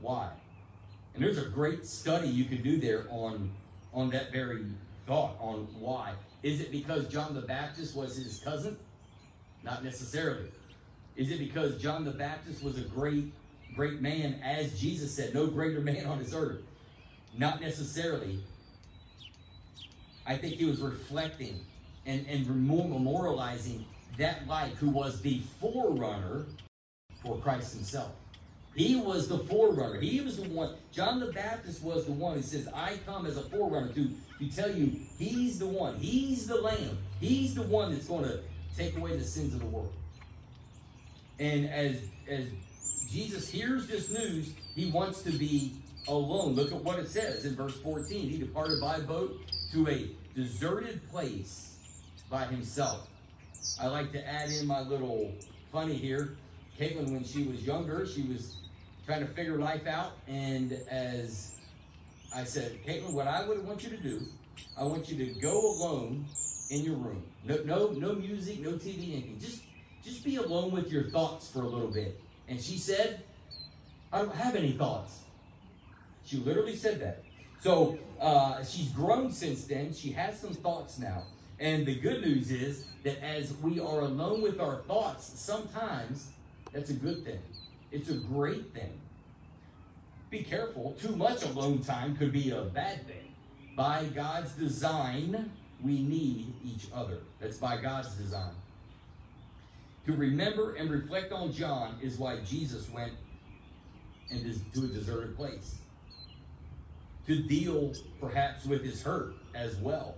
Why? 0.00 0.30
And 1.14 1.22
there's 1.22 1.38
a 1.38 1.48
great 1.48 1.86
study 1.86 2.28
you 2.28 2.44
can 2.44 2.62
do 2.62 2.78
there 2.78 3.06
on, 3.10 3.50
on 3.92 4.10
that 4.10 4.32
very 4.32 4.64
thought, 5.06 5.36
on 5.40 5.66
why. 5.78 6.12
Is 6.42 6.60
it 6.60 6.70
because 6.70 7.08
John 7.08 7.34
the 7.34 7.40
Baptist 7.40 7.96
was 7.96 8.16
his 8.16 8.38
cousin? 8.40 8.76
Not 9.64 9.82
necessarily. 9.82 10.50
Is 11.16 11.30
it 11.30 11.38
because 11.40 11.80
John 11.82 12.04
the 12.04 12.12
Baptist 12.12 12.62
was 12.62 12.78
a 12.78 12.82
great, 12.82 13.32
great 13.74 14.00
man, 14.00 14.40
as 14.44 14.78
Jesus 14.80 15.12
said, 15.12 15.34
no 15.34 15.48
greater 15.48 15.80
man 15.80 16.06
on 16.06 16.18
this 16.20 16.34
earth? 16.34 16.60
Not 17.36 17.60
necessarily. 17.60 18.40
I 20.28 20.36
think 20.36 20.56
he 20.56 20.66
was 20.66 20.80
reflecting 20.80 21.58
and, 22.04 22.26
and 22.28 22.46
memorializing 22.46 23.84
that 24.18 24.46
life 24.46 24.76
who 24.76 24.90
was 24.90 25.22
the 25.22 25.40
forerunner 25.58 26.44
for 27.22 27.38
Christ 27.38 27.74
himself. 27.74 28.12
He 28.74 28.94
was 28.94 29.26
the 29.26 29.38
forerunner. 29.38 30.00
He 30.00 30.20
was 30.20 30.36
the 30.36 30.48
one. 30.50 30.74
John 30.92 31.18
the 31.18 31.32
Baptist 31.32 31.82
was 31.82 32.04
the 32.04 32.12
one 32.12 32.36
who 32.36 32.42
says, 32.42 32.68
I 32.74 32.98
come 33.06 33.24
as 33.24 33.38
a 33.38 33.42
forerunner 33.42 33.88
to, 33.94 34.10
to 34.38 34.48
tell 34.54 34.70
you 34.70 34.92
he's 35.18 35.58
the 35.58 35.66
one. 35.66 35.96
He's 35.96 36.46
the 36.46 36.60
lamb. 36.60 36.98
He's 37.20 37.54
the 37.54 37.62
one 37.62 37.92
that's 37.92 38.06
going 38.06 38.24
to 38.24 38.40
take 38.76 38.96
away 38.96 39.16
the 39.16 39.24
sins 39.24 39.54
of 39.54 39.60
the 39.60 39.66
world. 39.66 39.92
And 41.40 41.68
as, 41.70 42.02
as 42.28 42.46
Jesus 43.10 43.48
hears 43.48 43.86
this 43.86 44.10
news, 44.10 44.52
he 44.74 44.90
wants 44.90 45.22
to 45.22 45.32
be 45.32 45.72
alone. 46.06 46.54
Look 46.54 46.70
at 46.70 46.84
what 46.84 46.98
it 46.98 47.08
says 47.08 47.46
in 47.46 47.56
verse 47.56 47.80
14. 47.80 48.28
He 48.28 48.38
departed 48.38 48.80
by 48.80 49.00
boat 49.00 49.40
to 49.72 49.88
a 49.88 50.10
deserted 50.34 51.08
place 51.10 51.76
by 52.30 52.44
himself. 52.44 53.08
I 53.80 53.88
like 53.88 54.12
to 54.12 54.26
add 54.26 54.50
in 54.50 54.66
my 54.66 54.80
little 54.80 55.32
funny 55.72 55.94
here. 55.94 56.36
Caitlin, 56.78 57.10
when 57.10 57.24
she 57.24 57.44
was 57.44 57.62
younger, 57.66 58.06
she 58.06 58.22
was 58.22 58.56
trying 59.04 59.20
to 59.20 59.32
figure 59.32 59.58
life 59.58 59.86
out. 59.86 60.12
And 60.26 60.72
as 60.90 61.56
I 62.34 62.44
said, 62.44 62.78
Caitlin, 62.86 63.12
what 63.12 63.26
I 63.26 63.46
would 63.46 63.66
want 63.66 63.82
you 63.82 63.90
to 63.90 63.96
do, 63.96 64.22
I 64.78 64.84
want 64.84 65.08
you 65.08 65.16
to 65.24 65.40
go 65.40 65.58
alone 65.58 66.24
in 66.70 66.84
your 66.84 66.96
room. 66.96 67.22
No, 67.44 67.56
no, 67.64 67.88
no 67.88 68.14
music, 68.14 68.60
no 68.60 68.72
TV, 68.72 69.12
anything. 69.12 69.38
Just, 69.40 69.62
just 70.04 70.24
be 70.24 70.36
alone 70.36 70.70
with 70.70 70.92
your 70.92 71.10
thoughts 71.10 71.50
for 71.50 71.62
a 71.62 71.68
little 71.68 71.90
bit. 71.90 72.20
And 72.48 72.60
she 72.60 72.78
said, 72.78 73.22
I 74.12 74.18
don't 74.18 74.34
have 74.34 74.54
any 74.54 74.72
thoughts. 74.72 75.20
She 76.24 76.38
literally 76.38 76.76
said 76.76 77.00
that. 77.00 77.24
So 77.60 77.98
uh, 78.20 78.62
she's 78.64 78.88
grown 78.90 79.32
since 79.32 79.64
then. 79.64 79.92
She 79.92 80.10
has 80.12 80.38
some 80.38 80.54
thoughts 80.54 80.98
now. 80.98 81.24
And 81.58 81.86
the 81.86 81.96
good 81.96 82.22
news 82.22 82.50
is 82.50 82.84
that 83.02 83.22
as 83.22 83.52
we 83.54 83.80
are 83.80 84.00
alone 84.00 84.42
with 84.42 84.60
our 84.60 84.82
thoughts, 84.82 85.32
sometimes 85.34 86.28
that's 86.72 86.90
a 86.90 86.94
good 86.94 87.24
thing. 87.24 87.40
It's 87.90 88.10
a 88.10 88.14
great 88.14 88.72
thing. 88.72 88.92
Be 90.30 90.42
careful. 90.42 90.96
Too 91.00 91.16
much 91.16 91.42
alone 91.42 91.80
time 91.82 92.16
could 92.16 92.32
be 92.32 92.50
a 92.50 92.62
bad 92.62 93.06
thing. 93.06 93.34
By 93.74 94.04
God's 94.14 94.52
design, 94.52 95.50
we 95.82 96.02
need 96.02 96.52
each 96.64 96.88
other. 96.94 97.18
That's 97.40 97.56
by 97.56 97.78
God's 97.78 98.14
design. 98.14 98.52
To 100.06 100.12
remember 100.12 100.74
and 100.74 100.90
reflect 100.90 101.32
on 101.32 101.52
John 101.52 101.96
is 102.02 102.18
why 102.18 102.38
Jesus 102.40 102.88
went 102.90 103.12
into 104.30 104.84
a 104.84 104.88
deserted 104.88 105.36
place 105.36 105.78
to 107.28 107.42
deal 107.42 107.92
perhaps 108.20 108.64
with 108.64 108.82
his 108.82 109.02
hurt 109.02 109.34
as 109.54 109.76
well. 109.76 110.14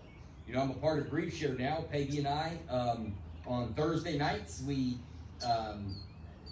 You 0.46 0.54
know, 0.54 0.62
I'm 0.62 0.70
a 0.70 0.74
part 0.74 1.00
of 1.00 1.10
Grief 1.10 1.36
Share 1.36 1.54
now. 1.54 1.84
Peggy 1.90 2.18
and 2.18 2.28
I, 2.28 2.56
um, 2.70 3.14
on 3.46 3.74
Thursday 3.74 4.16
nights, 4.16 4.62
we, 4.64 4.98
um, 5.44 5.96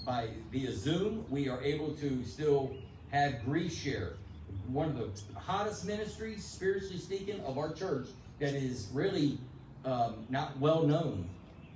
by 0.05 0.31
via 0.51 0.73
Zoom, 0.73 1.25
we 1.31 1.49
are 1.49 1.63
able 1.63 1.93
to 1.95 2.25
still 2.25 2.75
have 3.11 3.45
Grief 3.45 3.73
Share, 3.73 4.15
one 4.67 4.89
of 4.89 4.97
the 4.97 5.39
hottest 5.39 5.87
ministries, 5.87 6.45
spiritually 6.45 6.99
speaking, 6.99 7.41
of 7.43 7.57
our 7.57 7.73
church 7.73 8.09
that 8.41 8.55
is 8.55 8.89
really 8.93 9.39
um, 9.85 10.27
not 10.29 10.59
well 10.59 10.83
known. 10.83 11.29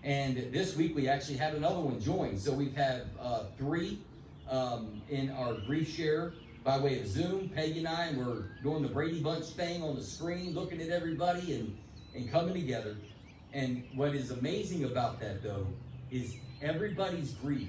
And 0.02 0.36
this 0.52 0.74
week 0.76 0.96
we 0.96 1.08
actually 1.08 1.36
had 1.36 1.54
another 1.54 1.78
one 1.78 2.00
join. 2.00 2.36
So 2.36 2.52
we've 2.52 2.74
had 2.74 3.04
uh, 3.20 3.44
three 3.56 4.00
um, 4.50 5.02
in 5.08 5.30
our 5.30 5.54
grief 5.54 5.88
share 5.88 6.32
by 6.64 6.78
way 6.78 7.00
of 7.00 7.06
Zoom. 7.06 7.48
Peggy 7.48 7.78
and 7.78 7.88
I, 7.88 8.12
were 8.12 8.46
doing 8.62 8.82
the 8.82 8.88
Brady 8.88 9.20
Bunch 9.20 9.46
thing 9.46 9.82
on 9.82 9.96
the 9.96 10.02
screen, 10.02 10.54
looking 10.54 10.80
at 10.80 10.90
everybody 10.90 11.54
and, 11.54 11.76
and 12.14 12.30
coming 12.30 12.54
together. 12.54 12.96
And 13.52 13.84
what 13.94 14.14
is 14.14 14.30
amazing 14.30 14.84
about 14.84 15.20
that, 15.20 15.42
though, 15.42 15.66
is 16.10 16.36
everybody's 16.62 17.32
grief 17.32 17.68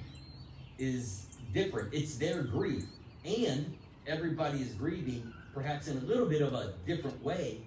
is 0.77 1.27
different. 1.53 1.93
It's 1.93 2.15
their 2.15 2.43
grief. 2.43 2.83
And 3.25 3.75
everybody 4.07 4.61
is 4.61 4.73
grieving, 4.73 5.33
perhaps 5.53 5.87
in 5.87 5.97
a 5.97 6.01
little 6.01 6.25
bit 6.25 6.41
of 6.41 6.53
a 6.53 6.73
different 6.85 7.23
way, 7.23 7.61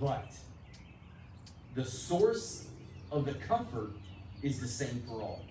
but 0.00 0.32
the 1.74 1.84
source 1.84 2.68
of 3.10 3.24
the 3.26 3.34
comfort 3.34 3.92
is 4.42 4.60
the 4.60 4.68
same 4.68 5.02
for 5.06 5.20
all. 5.20 5.44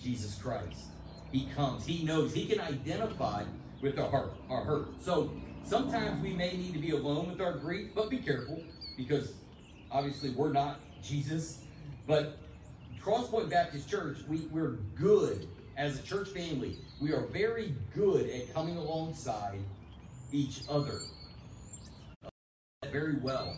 Jesus 0.00 0.36
Christ. 0.36 0.86
He 1.32 1.46
comes. 1.54 1.86
He 1.86 2.04
knows. 2.04 2.32
He 2.34 2.46
can 2.46 2.60
identify 2.60 3.44
with 3.80 3.98
our 3.98 4.10
heart, 4.10 4.32
our 4.48 4.64
hurt. 4.64 4.88
So 5.00 5.30
sometimes 5.64 6.22
we 6.22 6.32
may 6.32 6.56
need 6.56 6.72
to 6.72 6.78
be 6.78 6.90
alone 6.90 7.28
with 7.30 7.40
our 7.40 7.52
grief, 7.52 7.90
but 7.94 8.10
be 8.10 8.18
careful 8.18 8.62
because 8.96 9.34
obviously 9.90 10.30
we're 10.30 10.52
not 10.52 10.80
Jesus. 11.02 11.60
But 12.06 12.38
Crosspoint 13.02 13.50
Baptist 13.50 13.88
Church, 13.88 14.18
we, 14.26 14.38
we're 14.50 14.78
good 14.96 15.48
as 15.76 15.98
a 15.98 16.02
church 16.02 16.28
family. 16.28 16.78
We 17.00 17.12
are 17.12 17.26
very 17.26 17.74
good 17.94 18.28
at 18.30 18.52
coming 18.52 18.76
alongside 18.76 19.60
each 20.32 20.62
other. 20.68 21.00
Uh, 22.24 22.28
very 22.90 23.16
well. 23.16 23.56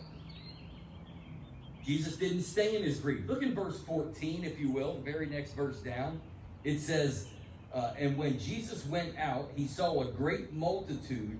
Jesus 1.83 2.15
didn't 2.15 2.43
stay 2.43 2.75
in 2.75 2.83
his 2.83 2.99
grief. 2.99 3.21
Look 3.27 3.41
in 3.41 3.55
verse 3.55 3.79
14, 3.81 4.43
if 4.43 4.59
you 4.59 4.69
will, 4.69 4.99
very 5.03 5.25
next 5.25 5.53
verse 5.53 5.77
down. 5.77 6.21
It 6.63 6.79
says, 6.79 7.27
uh, 7.73 7.93
And 7.97 8.17
when 8.17 8.39
Jesus 8.39 8.85
went 8.85 9.17
out, 9.17 9.51
he 9.55 9.67
saw 9.67 10.01
a 10.01 10.05
great 10.05 10.53
multitude, 10.53 11.39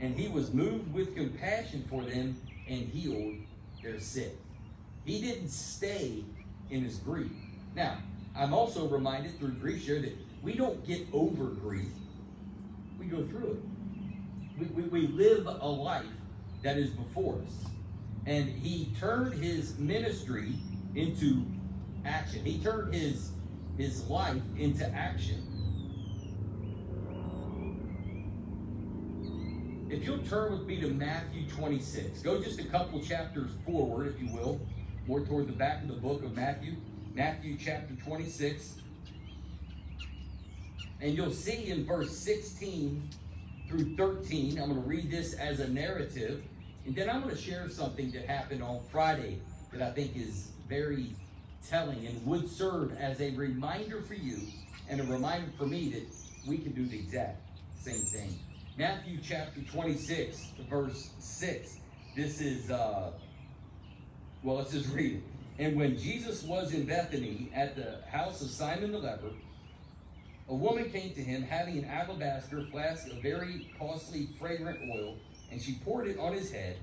and 0.00 0.18
he 0.18 0.28
was 0.28 0.52
moved 0.52 0.92
with 0.92 1.14
compassion 1.16 1.84
for 1.88 2.02
them 2.02 2.36
and 2.68 2.88
healed 2.88 3.36
their 3.82 4.00
sick. 4.00 4.36
He 5.04 5.20
didn't 5.20 5.50
stay 5.50 6.24
in 6.70 6.82
his 6.82 6.96
grief. 6.98 7.30
Now, 7.74 7.98
I'm 8.36 8.52
also 8.52 8.88
reminded 8.88 9.38
through 9.38 9.52
grief 9.52 9.84
share 9.84 10.00
that 10.00 10.16
we 10.42 10.54
don't 10.54 10.86
get 10.86 11.06
over 11.12 11.46
grief, 11.46 11.92
we 12.98 13.06
go 13.06 13.24
through 13.26 13.52
it. 13.52 13.58
We, 14.58 14.82
we, 14.82 14.82
we 14.88 15.06
live 15.08 15.46
a 15.46 15.68
life 15.68 16.04
that 16.62 16.76
is 16.76 16.90
before 16.90 17.40
us. 17.42 17.70
And 18.26 18.48
he 18.48 18.92
turned 18.98 19.34
his 19.34 19.78
ministry 19.78 20.54
into 20.94 21.44
action. 22.04 22.44
He 22.44 22.58
turned 22.58 22.94
his 22.94 23.30
his 23.76 24.04
life 24.06 24.42
into 24.56 24.88
action. 24.94 25.42
If 29.94 30.04
you'll 30.04 30.18
turn 30.18 30.50
with 30.50 30.66
me 30.66 30.80
to 30.80 30.88
Matthew 30.88 31.48
26, 31.48 32.20
go 32.22 32.42
just 32.42 32.58
a 32.58 32.64
couple 32.64 33.00
chapters 33.00 33.52
forward, 33.64 34.08
if 34.08 34.20
you 34.20 34.34
will, 34.34 34.60
more 35.06 35.20
toward 35.20 35.46
the 35.46 35.52
back 35.52 35.82
of 35.82 35.88
the 35.88 35.94
book 35.94 36.24
of 36.24 36.34
Matthew, 36.34 36.74
Matthew 37.14 37.56
chapter 37.56 37.94
26. 37.94 38.74
And 41.00 41.16
you'll 41.16 41.30
see 41.30 41.70
in 41.70 41.86
verse 41.86 42.10
16 42.18 43.08
through 43.68 43.94
13, 43.94 44.58
I'm 44.58 44.70
going 44.70 44.82
to 44.82 44.88
read 44.88 45.12
this 45.12 45.34
as 45.34 45.60
a 45.60 45.68
narrative. 45.68 46.42
And 46.86 46.96
then 46.96 47.08
I'm 47.08 47.22
going 47.22 47.36
to 47.36 47.40
share 47.40 47.68
something 47.68 48.10
that 48.10 48.26
happened 48.26 48.64
on 48.64 48.80
Friday 48.90 49.38
that 49.72 49.80
I 49.80 49.92
think 49.92 50.16
is 50.16 50.48
very 50.68 51.14
telling 51.68 52.04
and 52.04 52.26
would 52.26 52.50
serve 52.50 52.98
as 52.98 53.20
a 53.20 53.30
reminder 53.36 54.02
for 54.02 54.14
you 54.14 54.40
and 54.88 55.00
a 55.00 55.04
reminder 55.04 55.52
for 55.56 55.66
me 55.66 55.90
that 55.90 56.48
we 56.48 56.58
can 56.58 56.72
do 56.72 56.84
the 56.84 56.98
exact 56.98 57.40
same 57.80 58.00
thing. 58.00 58.36
Matthew 58.76 59.18
chapter 59.22 59.60
26, 59.60 60.48
verse 60.68 61.10
6. 61.20 61.76
This 62.16 62.40
is, 62.40 62.72
uh, 62.72 63.12
well, 64.42 64.56
let's 64.56 64.72
just 64.72 64.92
read 64.92 65.12
it. 65.14 65.22
And 65.60 65.76
when 65.76 65.96
Jesus 65.96 66.42
was 66.42 66.74
in 66.74 66.84
Bethany 66.84 67.52
at 67.54 67.76
the 67.76 68.00
house 68.10 68.42
of 68.42 68.50
Simon 68.50 68.90
the 68.90 68.98
leper, 68.98 69.30
a 70.48 70.54
woman 70.54 70.90
came 70.90 71.14
to 71.14 71.20
him 71.22 71.42
having 71.42 71.78
an 71.78 71.84
alabaster 71.84 72.66
flask 72.72 73.06
of 73.06 73.22
very 73.22 73.70
costly 73.78 74.30
fragrant 74.40 74.80
oil, 74.92 75.18
and 75.52 75.62
she 75.62 75.74
poured 75.84 76.08
it 76.08 76.18
on 76.18 76.32
his 76.32 76.50
head 76.50 76.76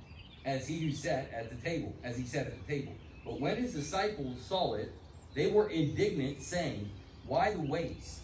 as 0.45 0.65
he 0.65 0.79
who 0.79 0.93
sat 0.93 1.29
at 1.33 1.49
the 1.49 1.57
table, 1.57 1.93
as 2.05 2.15
he 2.15 2.23
sat 2.23 2.47
at 2.47 2.65
the 2.65 2.73
table. 2.73 2.93
But 3.25 3.41
when 3.41 3.57
his 3.57 3.73
disciples 3.73 4.39
saw 4.39 4.75
it, 4.75 4.93
they 5.35 5.51
were 5.51 5.69
indignant, 5.69 6.41
saying, 6.41 6.89
Why 7.27 7.51
the 7.51 7.59
waste? 7.59 8.21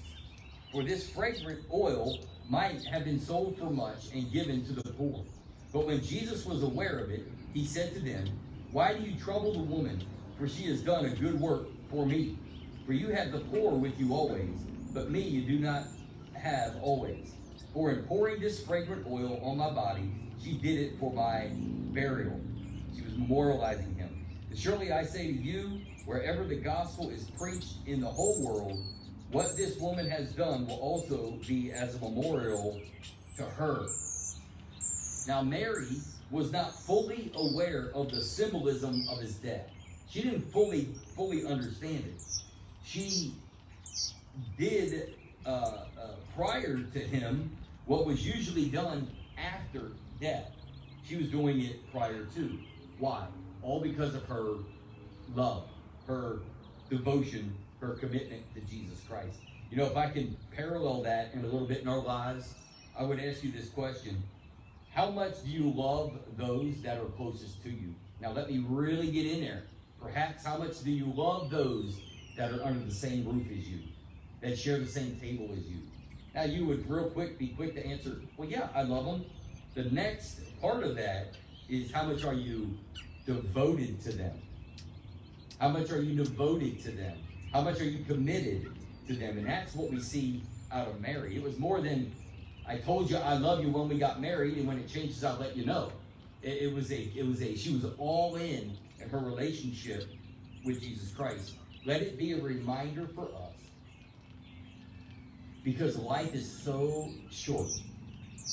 For 0.71 0.84
this 0.84 1.10
fragrant 1.10 1.65
oil 1.71 2.19
might 2.49 2.83
have 2.86 3.03
been 3.03 3.19
sold 3.19 3.57
for 3.57 3.69
much 3.69 4.12
and 4.13 4.31
given 4.31 4.65
to 4.65 4.73
the 4.73 4.89
poor. 4.93 5.23
But 5.73 5.86
when 5.86 6.01
Jesus 6.01 6.45
was 6.45 6.63
aware 6.63 6.99
of 6.99 7.10
it, 7.10 7.27
he 7.53 7.65
said 7.65 7.93
to 7.93 7.99
them, 7.99 8.27
Why 8.71 8.93
do 8.93 9.03
you 9.03 9.19
trouble 9.19 9.53
the 9.53 9.60
woman? 9.60 10.03
For 10.39 10.47
she 10.47 10.63
has 10.65 10.81
done 10.81 11.05
a 11.05 11.10
good 11.10 11.39
work 11.39 11.67
for 11.89 12.05
me. 12.05 12.38
For 12.86 12.93
you 12.93 13.10
have 13.10 13.31
the 13.31 13.39
poor 13.39 13.73
with 13.73 13.99
you 13.99 14.13
always, 14.13 14.55
but 14.93 15.12
me 15.12 15.21
you 15.21 15.41
do 15.41 15.60
not 15.60 15.83
have 16.33 16.75
always. 16.81 17.33
For 17.73 17.91
in 17.91 18.03
pouring 18.03 18.39
this 18.39 18.63
fragrant 18.63 19.05
oil 19.07 19.41
on 19.43 19.57
my 19.57 19.69
body, 19.69 20.10
she 20.41 20.53
did 20.53 20.79
it 20.79 20.99
for 20.99 21.12
my 21.12 21.49
burial. 21.93 22.39
She 22.95 23.01
was 23.01 23.13
memorializing 23.13 23.97
him. 23.97 24.25
And 24.49 24.57
surely 24.57 24.91
I 24.93 25.03
say 25.03 25.27
to 25.27 25.33
you, 25.33 25.81
wherever 26.05 26.45
the 26.45 26.55
gospel 26.55 27.10
is 27.10 27.29
preached 27.31 27.75
in 27.86 27.99
the 27.99 28.07
whole 28.07 28.41
world, 28.41 28.79
what 29.31 29.57
this 29.57 29.77
woman 29.77 30.09
has 30.09 30.31
done 30.31 30.67
will 30.67 30.79
also 30.79 31.33
be 31.47 31.71
as 31.71 31.95
a 31.95 31.99
memorial 31.99 32.79
to 33.35 33.43
her. 33.43 33.87
Now, 35.27 35.41
Mary 35.41 36.01
was 36.31 36.51
not 36.51 36.73
fully 36.73 37.31
aware 37.35 37.91
of 37.93 38.11
the 38.11 38.21
symbolism 38.21 39.05
of 39.09 39.19
his 39.19 39.35
death. 39.35 39.69
She 40.09 40.21
didn't 40.21 40.51
fully 40.51 40.87
fully 41.15 41.45
understand 41.45 42.05
it. 42.05 42.21
She 42.85 43.33
did 44.57 45.13
uh, 45.45 45.49
uh, 45.49 45.85
prior 46.35 46.77
to 46.77 46.99
him 46.99 47.51
what 47.85 48.05
was 48.05 48.25
usually 48.25 48.65
done 48.65 49.09
after 49.37 49.91
death. 50.21 50.51
She 51.05 51.17
was 51.17 51.29
doing 51.29 51.61
it 51.61 51.91
prior 51.91 52.25
to. 52.35 52.59
Why? 52.99 53.27
All 53.61 53.81
because 53.81 54.15
of 54.15 54.23
her 54.25 54.55
love, 55.35 55.63
her 56.07 56.39
devotion, 56.89 57.55
her 57.79 57.89
commitment 57.89 58.43
to 58.55 58.61
Jesus 58.61 58.99
Christ. 59.07 59.37
You 59.69 59.77
know, 59.77 59.85
if 59.85 59.97
I 59.97 60.09
can 60.09 60.35
parallel 60.55 61.03
that 61.03 61.31
in 61.33 61.41
a 61.41 61.43
little 61.43 61.67
bit 61.67 61.81
in 61.81 61.87
our 61.87 62.01
lives, 62.01 62.53
I 62.97 63.03
would 63.03 63.19
ask 63.19 63.43
you 63.43 63.51
this 63.51 63.69
question 63.69 64.21
How 64.93 65.09
much 65.09 65.43
do 65.43 65.51
you 65.51 65.71
love 65.71 66.13
those 66.37 66.81
that 66.81 66.97
are 66.97 67.05
closest 67.05 67.61
to 67.63 67.69
you? 67.69 67.93
Now, 68.21 68.31
let 68.31 68.49
me 68.49 68.63
really 68.67 69.11
get 69.11 69.25
in 69.27 69.41
there. 69.41 69.63
Perhaps 70.01 70.45
how 70.45 70.57
much 70.57 70.83
do 70.83 70.91
you 70.91 71.11
love 71.15 71.49
those 71.49 71.99
that 72.37 72.51
are 72.51 72.63
under 72.63 72.85
the 72.85 72.93
same 72.93 73.25
roof 73.25 73.47
as 73.51 73.67
you, 73.67 73.79
that 74.41 74.57
share 74.57 74.79
the 74.79 74.87
same 74.87 75.19
table 75.19 75.49
as 75.51 75.67
you? 75.67 75.77
Now, 76.33 76.43
you 76.43 76.65
would 76.65 76.89
real 76.89 77.09
quick 77.09 77.37
be 77.37 77.49
quick 77.49 77.73
to 77.75 77.85
answer, 77.85 78.21
well, 78.37 78.47
yeah, 78.47 78.69
I 78.75 78.83
love 78.83 79.05
them. 79.05 79.25
The 79.75 79.85
next 79.85 80.39
part 80.61 80.83
of 80.83 80.95
that 80.95 81.33
is 81.69 81.91
how 81.91 82.03
much 82.03 82.23
are 82.23 82.33
you 82.33 82.77
devoted 83.25 84.01
to 84.01 84.11
them? 84.11 84.41
How 85.59 85.69
much 85.69 85.91
are 85.91 86.01
you 86.01 86.23
devoted 86.23 86.79
to 86.83 86.91
them? 86.91 87.17
How 87.58 87.63
much 87.63 87.82
are 87.82 87.86
you 87.86 88.04
committed 88.04 88.70
to 89.08 89.15
them? 89.15 89.39
And 89.39 89.48
that's 89.48 89.74
what 89.74 89.89
we 89.89 90.00
see 90.00 90.43
out 90.72 90.89
of 90.89 91.02
Mary. 91.02 91.36
It 91.36 91.41
was 91.41 91.58
more 91.58 91.82
than 91.82 92.13
I 92.67 92.78
told 92.78 93.10
you 93.10 93.17
I 93.17 93.34
love 93.34 93.63
you 93.63 93.72
when 93.72 93.89
we 93.89 93.98
got 93.98 94.22
married, 94.22 94.58
and 94.58 94.67
when 94.67 94.78
it 94.78 94.88
changes, 94.88 95.24
I'll 95.24 95.39
let 95.39 95.58
you 95.58 95.65
know. 95.65 95.91
It, 96.43 96.62
it 96.62 96.74
was 96.76 96.91
a, 96.91 97.12
it 97.15 97.26
was 97.26 97.41
a, 97.41 97.56
she 97.56 97.74
was 97.74 97.86
all 97.98 98.36
in 98.36 98.78
in 99.02 99.10
her 99.10 99.17
relationship 99.17 100.04
with 100.65 100.82
Jesus 100.82 101.12
Christ. 101.15 101.56
Let 101.84 102.04
it 102.04 102.15
be 102.15 102.34
a 102.34 102.39
reminder 102.39 103.08
for 103.08 103.24
us. 103.24 103.56
Because 105.63 105.98
life 105.98 106.36
is 106.36 106.48
so 106.62 107.10
short. 107.32 107.72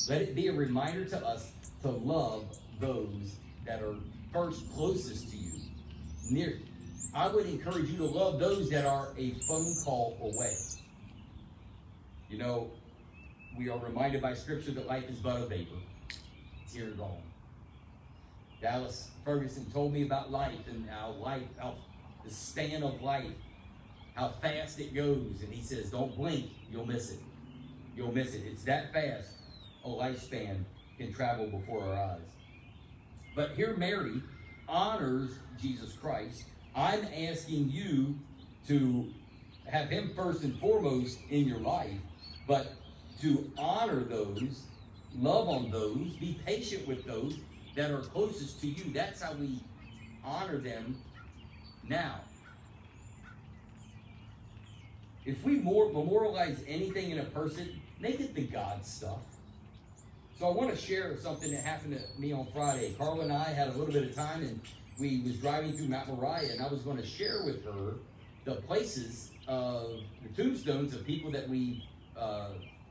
Let 0.09 0.23
it 0.23 0.35
be 0.35 0.49
a 0.49 0.55
reminder 0.55 1.05
to 1.05 1.27
us 1.27 1.53
to 1.83 1.91
love 1.91 2.57
those 2.81 3.37
that 3.67 3.83
are 3.83 3.97
first 4.33 4.63
closest 4.73 5.31
to 5.31 5.37
you. 5.37 5.53
Near 6.31 6.59
I 7.15 7.29
would 7.29 7.47
encourage 7.47 7.89
you 7.91 7.99
to 7.99 8.07
love 8.07 8.41
those 8.41 8.69
that 8.71 8.85
are 8.85 9.11
a 9.17 9.35
phone 9.47 9.73
call 9.85 10.17
away. 10.21 10.57
You 12.29 12.39
know, 12.39 12.71
we 13.57 13.71
are 13.71 13.79
reminded 13.79 14.21
by 14.21 14.35
scripture 14.35 14.73
that 14.73 14.89
life 14.89 15.09
is 15.09 15.19
but 15.19 15.41
a 15.41 15.47
vapor. 15.47 15.77
It's 16.65 16.75
gone. 16.75 17.23
Dallas 18.61 19.11
Ferguson 19.25 19.65
told 19.73 19.93
me 19.93 20.03
about 20.03 20.33
life 20.33 20.67
and 20.69 20.89
how 20.91 21.13
life, 21.13 21.43
how 21.57 21.77
the 22.25 22.31
span 22.31 22.83
of 22.83 23.01
life, 23.01 23.31
how 24.15 24.31
fast 24.43 24.81
it 24.81 24.93
goes. 24.93 25.41
And 25.43 25.53
he 25.53 25.63
says, 25.63 25.91
don't 25.91 26.17
blink, 26.17 26.51
you'll 26.73 26.87
miss 26.87 27.13
it. 27.13 27.21
You'll 27.97 28.13
miss 28.13 28.35
it. 28.35 28.43
It's 28.45 28.65
that 28.65 28.93
fast 28.93 29.29
a 29.85 29.89
lifespan 29.89 30.65
can 30.99 31.13
travel 31.13 31.47
before 31.47 31.85
our 31.85 31.95
eyes. 31.95 32.21
But 33.37 33.51
here 33.51 33.77
Mary 33.77 34.21
honors 34.69 35.39
Jesus 35.61 35.93
Christ. 35.93 36.45
I'm 36.77 37.05
asking 37.05 37.71
you 37.71 38.19
to 38.69 39.13
have 39.67 39.89
him 39.89 40.13
first 40.15 40.43
and 40.43 40.59
foremost 40.59 41.19
in 41.31 41.47
your 41.47 41.59
life, 41.59 41.99
but 42.47 42.73
to 43.21 43.51
honor 43.57 44.01
those, 44.01 44.63
love 45.17 45.49
on 45.49 45.71
those, 45.71 46.17
be 46.17 46.39
patient 46.45 46.87
with 46.87 47.05
those 47.05 47.39
that 47.77 47.91
are 47.91 48.01
closest 48.01 48.61
to 48.61 48.67
you. 48.67 48.93
That's 48.93 49.23
how 49.23 49.35
we 49.35 49.61
honor 50.25 50.59
them 50.59 50.97
now. 51.89 52.21
If 55.25 55.43
we 55.45 55.57
more 55.57 55.91
memorialize 55.91 56.63
anything 56.67 57.11
in 57.11 57.19
a 57.19 57.25
person, 57.25 57.81
make 57.99 58.21
it 58.21 58.35
the 58.35 58.43
God 58.43 58.85
stuff. 58.85 59.21
So 60.39 60.49
I 60.49 60.51
want 60.51 60.71
to 60.71 60.77
share 60.77 61.17
something 61.19 61.53
that 61.53 61.63
happened 61.63 61.97
to 61.97 62.21
me 62.21 62.33
on 62.33 62.49
Friday. 62.53 62.95
Carla 62.99 63.23
and 63.23 63.33
I 63.33 63.45
had 63.45 63.69
a 63.69 63.73
little 63.73 63.93
bit 63.93 64.03
of 64.03 64.15
time, 64.17 64.43
and 64.43 64.61
we 64.99 65.21
was 65.21 65.37
driving 65.37 65.77
through 65.77 65.87
Mount 65.87 66.09
Moriah, 66.09 66.51
and 66.51 66.61
I 66.61 66.67
was 66.67 66.83
going 66.83 66.97
to 66.97 67.07
share 67.07 67.45
with 67.45 67.65
her 67.65 67.95
the 68.45 68.57
places 68.63 69.31
of 69.47 70.01
the 70.23 70.43
tombstones 70.43 70.93
of 70.93 71.07
people 71.07 71.31
that 71.31 71.49
we, 71.49 71.89
uh, 72.19 72.49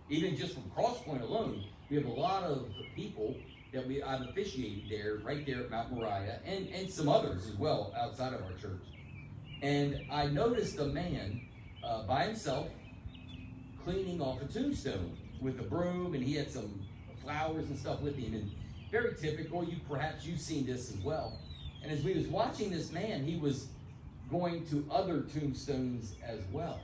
even 0.10 0.38
just 0.38 0.54
from 0.54 0.64
Crosspoint 0.76 1.22
alone, 1.22 1.66
we 1.90 1.98
have 1.98 2.06
a 2.06 2.10
lot 2.10 2.44
of 2.44 2.70
people 2.96 3.36
that 3.74 3.86
we 3.86 4.02
I've 4.02 4.22
officiated 4.22 4.90
there, 4.90 5.18
right 5.22 5.46
there 5.46 5.62
at 5.62 5.70
Mount 5.70 5.92
Moriah, 5.92 6.40
and 6.46 6.68
and 6.70 6.90
some 6.90 7.10
others 7.10 7.46
as 7.48 7.56
well 7.56 7.94
outside 7.98 8.34
of 8.34 8.42
our 8.44 8.54
church. 8.54 8.84
And 9.62 10.00
I 10.10 10.28
noticed 10.28 10.80
a 10.80 10.86
man 10.86 11.42
uh, 11.84 12.04
by 12.04 12.26
himself 12.26 12.70
cleaning 13.84 14.22
off 14.22 14.42
a 14.42 14.46
tombstone 14.46 15.18
with 15.42 15.60
a 15.60 15.64
broom, 15.64 16.14
and 16.14 16.24
he 16.24 16.36
had 16.36 16.50
some 16.50 16.83
flowers 17.24 17.68
and 17.68 17.78
stuff 17.78 18.02
with 18.02 18.18
him. 18.18 18.34
And 18.34 18.52
very 18.92 19.16
typical. 19.16 19.64
You 19.64 19.78
perhaps 19.90 20.26
you've 20.26 20.40
seen 20.40 20.66
this 20.66 20.92
as 20.92 20.98
well. 20.98 21.40
And 21.82 21.92
as 21.92 22.04
we 22.04 22.14
was 22.14 22.28
watching 22.28 22.70
this 22.72 22.92
man, 22.92 23.24
he 23.24 23.38
was 23.38 23.68
going 24.30 24.66
to 24.68 24.86
other 24.90 25.22
tombstones 25.22 26.16
as 26.26 26.40
well. 26.52 26.80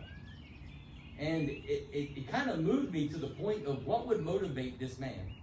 And 1.19 1.49
it, 1.49 1.88
it, 1.91 2.10
it 2.17 2.32
kind 2.32 2.49
of 2.49 2.60
moved 2.60 2.91
me 2.91 3.08
to 3.10 3.17
the 3.17 3.28
point 3.28 3.65
of 3.65 3.86
what 3.86 4.08
would 4.08 4.23
motivate 4.23 4.80
this 4.80 4.99
man 4.99 5.34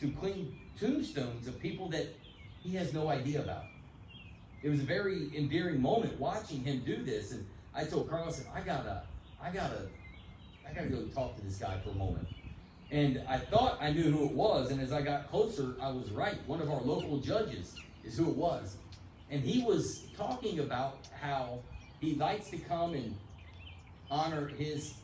to 0.00 0.10
clean 0.12 0.58
tombstones 0.78 1.48
of 1.48 1.58
people 1.60 1.88
that 1.90 2.14
he 2.62 2.74
has 2.76 2.92
no 2.92 3.08
idea 3.08 3.40
about. 3.40 3.64
It 4.62 4.70
was 4.70 4.80
a 4.80 4.84
very 4.84 5.30
endearing 5.36 5.80
moment 5.80 6.18
watching 6.18 6.62
him 6.62 6.82
do 6.86 7.02
this. 7.02 7.32
And 7.32 7.46
I 7.74 7.84
told 7.84 8.08
Carl, 8.08 8.28
I 8.28 8.32
said, 8.32 8.46
I 8.54 8.60
gotta, 8.60 9.02
I 9.42 9.50
gotta, 9.50 9.88
I 10.68 10.72
gotta 10.72 10.88
go 10.88 11.02
talk 11.14 11.36
to 11.36 11.44
this 11.44 11.56
guy 11.56 11.78
for 11.82 11.90
a 11.90 11.94
moment. 11.94 12.26
And 12.94 13.20
I 13.28 13.38
thought 13.38 13.78
I 13.80 13.90
knew 13.90 14.08
who 14.08 14.26
it 14.26 14.30
was, 14.30 14.70
and 14.70 14.80
as 14.80 14.92
I 14.92 15.02
got 15.02 15.28
closer, 15.28 15.74
I 15.82 15.90
was 15.90 16.12
right. 16.12 16.38
One 16.46 16.60
of 16.62 16.70
our 16.70 16.80
local 16.80 17.18
judges 17.18 17.74
is 18.04 18.16
who 18.16 18.30
it 18.30 18.36
was. 18.36 18.76
And 19.32 19.42
he 19.42 19.64
was 19.64 20.04
talking 20.16 20.60
about 20.60 20.98
how 21.20 21.58
he 22.00 22.14
likes 22.14 22.50
to 22.50 22.56
come 22.56 22.94
and 22.94 23.16
honor 24.12 24.46
his 24.46 24.94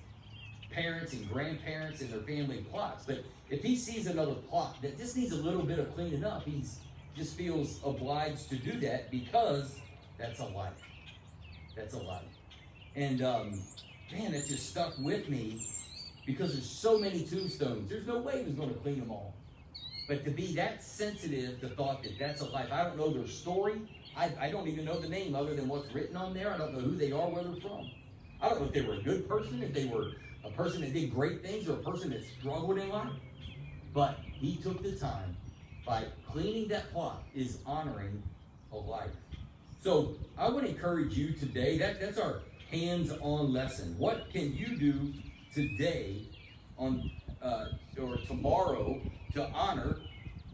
parents 0.70 1.14
and 1.14 1.28
grandparents 1.32 2.00
and 2.00 2.12
their 2.12 2.20
family 2.20 2.64
plots. 2.70 3.04
But 3.04 3.24
if 3.50 3.60
he 3.60 3.74
sees 3.74 4.06
another 4.06 4.34
plot 4.34 4.76
that 4.82 4.96
just 4.96 5.16
needs 5.16 5.32
a 5.32 5.42
little 5.42 5.64
bit 5.64 5.80
of 5.80 5.92
cleaning 5.96 6.22
up, 6.22 6.44
he 6.44 6.62
just 7.16 7.36
feels 7.36 7.80
obliged 7.84 8.50
to 8.50 8.56
do 8.56 8.78
that 8.82 9.10
because 9.10 9.80
that's 10.16 10.38
a 10.38 10.46
life. 10.46 10.80
That's 11.74 11.94
a 11.94 11.98
life. 11.98 12.22
And 12.94 13.20
um, 13.20 13.60
man, 14.12 14.32
it 14.32 14.46
just 14.46 14.68
stuck 14.70 14.96
with 15.00 15.28
me 15.28 15.66
because 16.26 16.52
there's 16.52 16.68
so 16.68 16.98
many 16.98 17.24
tombstones. 17.24 17.88
There's 17.88 18.06
no 18.06 18.18
way 18.18 18.38
he 18.38 18.44
was 18.44 18.54
going 18.54 18.68
to 18.68 18.80
clean 18.80 19.00
them 19.00 19.10
all. 19.10 19.34
But 20.08 20.24
to 20.24 20.30
be 20.30 20.54
that 20.54 20.82
sensitive 20.82 21.60
to 21.60 21.68
thought 21.68 22.02
that 22.02 22.18
that's 22.18 22.40
a 22.40 22.46
life, 22.46 22.72
I 22.72 22.84
don't 22.84 22.96
know 22.96 23.12
their 23.12 23.28
story. 23.28 23.80
I, 24.16 24.30
I 24.40 24.50
don't 24.50 24.66
even 24.66 24.84
know 24.84 24.98
the 24.98 25.08
name 25.08 25.34
other 25.34 25.54
than 25.54 25.68
what's 25.68 25.92
written 25.94 26.16
on 26.16 26.34
there. 26.34 26.52
I 26.52 26.58
don't 26.58 26.74
know 26.74 26.80
who 26.80 26.96
they 26.96 27.12
are, 27.12 27.28
where 27.28 27.44
they're 27.44 27.60
from. 27.60 27.90
I 28.42 28.48
don't 28.48 28.60
know 28.60 28.66
if 28.66 28.72
they 28.72 28.82
were 28.82 28.94
a 28.94 29.02
good 29.02 29.28
person, 29.28 29.62
if 29.62 29.72
they 29.72 29.84
were 29.84 30.12
a 30.44 30.50
person 30.50 30.80
that 30.80 30.92
did 30.92 31.14
great 31.14 31.42
things, 31.42 31.68
or 31.68 31.74
a 31.74 31.82
person 31.82 32.10
that 32.10 32.24
struggled 32.24 32.78
in 32.78 32.88
life. 32.88 33.12
But 33.94 34.18
he 34.32 34.56
took 34.56 34.82
the 34.82 34.92
time 34.92 35.36
by 35.86 36.04
cleaning 36.26 36.68
that 36.68 36.92
plot 36.92 37.22
is 37.34 37.58
honoring 37.66 38.22
a 38.72 38.76
life. 38.76 39.10
So 39.82 40.16
I 40.36 40.48
would 40.48 40.64
encourage 40.64 41.16
you 41.16 41.32
today. 41.32 41.78
That 41.78 42.00
that's 42.00 42.18
our 42.18 42.40
hands-on 42.70 43.52
lesson. 43.52 43.96
What 43.98 44.30
can 44.32 44.54
you 44.54 44.76
do 44.76 45.12
today 45.54 46.22
on 46.78 47.10
uh, 47.42 47.66
or 48.00 48.16
tomorrow 48.26 49.00
to 49.34 49.48
honor 49.50 49.98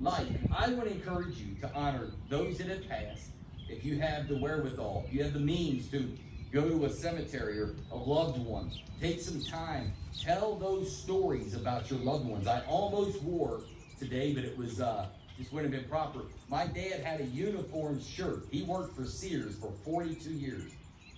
life. 0.00 0.28
I 0.54 0.70
would 0.70 0.87
encourage 0.87 1.37
you 1.38 1.54
to 1.61 1.72
honor 1.74 2.11
those 2.28 2.59
that 2.59 2.68
have 2.68 2.88
passed. 2.88 3.30
If 3.68 3.85
you 3.85 3.98
have 4.00 4.28
the 4.28 4.37
wherewithal, 4.37 5.04
if 5.06 5.14
you 5.14 5.22
have 5.24 5.32
the 5.32 5.40
means 5.40 5.88
to 5.88 6.16
go 6.52 6.68
to 6.68 6.85
a 6.85 6.90
cemetery 6.90 7.59
or 7.61 7.74
a 7.90 7.96
loved 7.96 8.38
one, 8.38 8.70
take 9.00 9.20
some 9.20 9.42
time, 9.42 9.92
tell 10.22 10.56
those 10.56 10.94
stories 10.94 11.54
about 11.54 11.90
your 11.90 11.98
loved 12.00 12.26
ones. 12.26 12.46
I 12.46 12.61
almost 12.66 13.22
wore 13.22 13.61
today, 13.98 14.32
but 14.32 14.44
it 14.44 14.56
was 14.56 14.80
uh, 14.80 15.06
just 15.37 15.52
wouldn't 15.52 15.72
have 15.72 15.82
been 15.82 15.90
proper. 15.90 16.20
My 16.48 16.66
dad 16.66 17.00
had 17.00 17.20
a 17.20 17.24
uniform 17.24 18.00
shirt. 18.00 18.44
He 18.50 18.62
worked 18.62 18.96
for 18.96 19.04
Sears 19.04 19.56
for 19.56 19.72
42 19.85 20.30
years. 20.30 20.72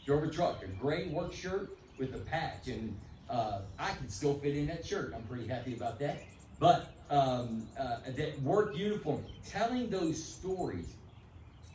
Drove 0.07 0.25
a 0.25 0.31
truck, 0.31 0.63
a 0.63 0.67
gray 0.67 1.09
work 1.09 1.33
shirt 1.33 1.77
with 1.99 2.15
a 2.15 2.19
patch, 2.19 2.69
and 2.69 2.97
uh, 3.31 3.61
I 3.79 3.91
can 3.91 4.09
still 4.09 4.35
fit 4.35 4.57
in 4.57 4.67
that 4.67 4.85
shirt. 4.85 5.13
I'm 5.15 5.23
pretty 5.23 5.47
happy 5.47 5.75
about 5.75 5.99
that. 6.01 6.23
But 6.59 6.93
um, 7.11 7.67
uh, 7.79 7.99
that 8.17 8.41
work 8.43 8.77
uniform, 8.77 9.25
telling 9.49 9.91
those 9.91 10.23
stories 10.23 10.95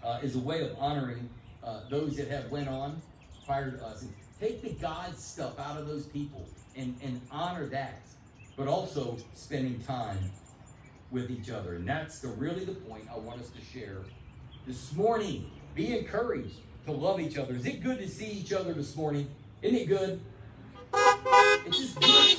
uh, 0.04 0.20
is 0.22 0.36
a 0.36 0.40
way 0.40 0.62
of 0.62 0.76
honoring 0.78 1.30
uh, 1.64 1.82
those 1.90 2.18
that 2.18 2.28
have 2.30 2.50
went 2.52 2.68
on 2.68 3.02
prior 3.46 3.72
to 3.72 3.86
us. 3.86 4.02
And 4.02 4.14
take 4.40 4.62
the 4.62 4.72
God 4.72 5.18
stuff 5.18 5.60
out 5.60 5.78
of 5.78 5.88
those 5.88 6.06
people 6.06 6.46
and, 6.76 6.96
and 7.02 7.22
honor 7.32 7.68
that, 7.68 8.02
but 8.58 8.68
also 8.68 9.18
spending 9.34 9.80
time 9.82 10.32
with 11.12 11.32
each 11.32 11.50
other. 11.50 11.76
And 11.76 11.88
that's 11.88 12.20
the 12.20 12.30
really 12.30 12.66
the 12.66 12.74
point 12.74 13.06
I 13.14 13.18
want 13.18 13.40
us 13.40 13.50
to 13.50 13.62
share 13.62 14.00
this 14.68 14.94
morning. 14.94 15.50
Be 15.76 15.98
encouraged 15.98 16.56
to 16.86 16.92
love 16.92 17.20
each 17.20 17.38
other. 17.38 17.56
Is 17.56 17.66
it 17.66 17.82
good 17.82 18.00
to 18.00 18.08
see 18.08 18.28
each 18.28 18.52
other 18.52 18.74
this 18.74 18.96
morning? 18.96 19.30
Isn't 19.62 19.78
it 19.78 19.88
good? 19.88 20.20
It's 21.66 21.78
just 21.78 22.00
good. 22.00 22.38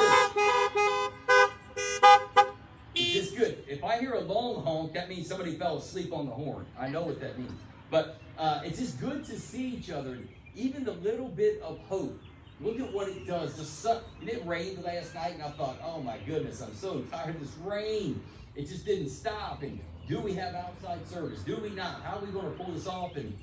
it's 2.95 3.13
just 3.13 3.37
good. 3.37 3.65
If 3.67 3.83
I 3.83 3.99
hear 3.99 4.13
a 4.13 4.21
long 4.21 4.63
honk, 4.63 4.93
that 4.95 5.09
means 5.09 5.29
somebody 5.29 5.57
fell 5.57 5.79
asleep 5.79 6.13
on 6.13 6.27
the 6.27 6.33
horn. 6.33 6.67
I 6.79 6.89
know 6.89 7.03
what 7.03 7.21
that 7.21 7.39
means. 7.39 7.59
But 7.91 8.21
uh, 8.39 8.61
it's 8.65 8.79
just 8.79 9.01
good 9.01 9.25
to 9.25 9.39
see 9.39 9.69
each 9.69 9.91
other. 9.91 10.19
Even 10.55 10.85
the 10.85 10.93
little 10.93 11.29
bit 11.29 11.61
of 11.63 11.79
hope. 11.81 12.21
Look 12.61 12.79
at 12.79 12.93
what 12.93 13.09
it 13.09 13.27
does. 13.27 13.55
The 13.55 13.65
sun. 13.65 14.03
It 14.23 14.45
rained 14.47 14.83
last 14.85 15.15
night, 15.15 15.35
and 15.35 15.43
I 15.43 15.51
thought, 15.51 15.79
oh 15.83 16.01
my 16.01 16.19
goodness, 16.27 16.61
I'm 16.61 16.75
so 16.75 17.01
tired 17.11 17.37
of 17.37 17.41
this 17.41 17.57
rain. 17.65 18.23
It 18.55 18.69
just 18.69 18.85
didn't 18.85 19.09
stop. 19.09 19.63
And 19.63 19.81
do 20.07 20.21
we 20.21 20.35
have 20.35 20.55
outside 20.55 21.07
service? 21.09 21.41
Do 21.41 21.57
we 21.57 21.71
not? 21.71 22.03
How 22.03 22.19
are 22.19 22.25
we 22.25 22.31
going 22.31 22.47
to 22.47 22.63
pull 22.63 22.73
this 22.73 22.87
off? 22.87 23.17
And 23.17 23.37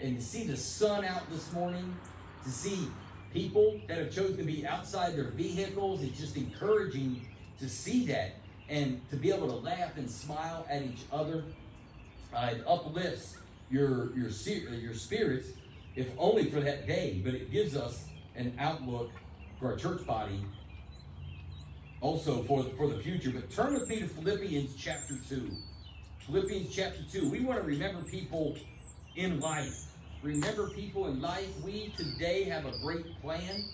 and 0.00 0.18
to 0.18 0.24
see 0.24 0.44
the 0.44 0.56
sun 0.56 1.04
out 1.04 1.30
this 1.30 1.52
morning, 1.52 1.94
to 2.44 2.50
see 2.50 2.88
people 3.36 3.78
that 3.86 3.98
have 3.98 4.10
chosen 4.10 4.38
to 4.38 4.42
be 4.42 4.66
outside 4.66 5.14
their 5.14 5.28
vehicles. 5.28 6.02
It's 6.02 6.18
just 6.18 6.36
encouraging 6.36 7.20
to 7.60 7.68
see 7.68 8.06
that 8.06 8.36
and 8.70 9.00
to 9.10 9.16
be 9.16 9.30
able 9.30 9.48
to 9.48 9.56
laugh 9.56 9.96
and 9.98 10.10
smile 10.10 10.66
at 10.70 10.82
each 10.82 11.02
other. 11.12 11.44
Uh, 12.34 12.50
it 12.52 12.64
uplifts 12.66 13.36
your 13.70 14.16
your 14.16 14.30
your 14.74 14.94
spirits, 14.94 15.48
if 15.94 16.08
only 16.18 16.50
for 16.50 16.60
that 16.60 16.86
day, 16.86 17.20
but 17.24 17.34
it 17.34 17.50
gives 17.52 17.76
us 17.76 18.06
an 18.36 18.54
outlook 18.58 19.10
for 19.58 19.72
our 19.72 19.76
church 19.76 20.06
body, 20.06 20.40
also 22.00 22.42
for 22.44 22.64
for 22.78 22.88
the 22.88 22.98
future. 22.98 23.30
But 23.30 23.50
turn 23.50 23.74
with 23.74 23.88
me 23.88 24.00
to 24.00 24.08
Philippians 24.08 24.74
chapter 24.76 25.14
two. 25.28 25.50
Philippians 26.20 26.74
chapter 26.74 27.02
two. 27.12 27.28
We 27.28 27.40
want 27.40 27.60
to 27.60 27.66
remember 27.66 28.02
people 28.02 28.56
in 29.14 29.40
life 29.40 29.92
Remember, 30.26 30.68
people 30.70 31.06
in 31.06 31.22
life, 31.22 31.46
we 31.64 31.94
today 31.96 32.42
have 32.42 32.66
a 32.66 32.72
great 32.78 33.22
plan 33.22 33.64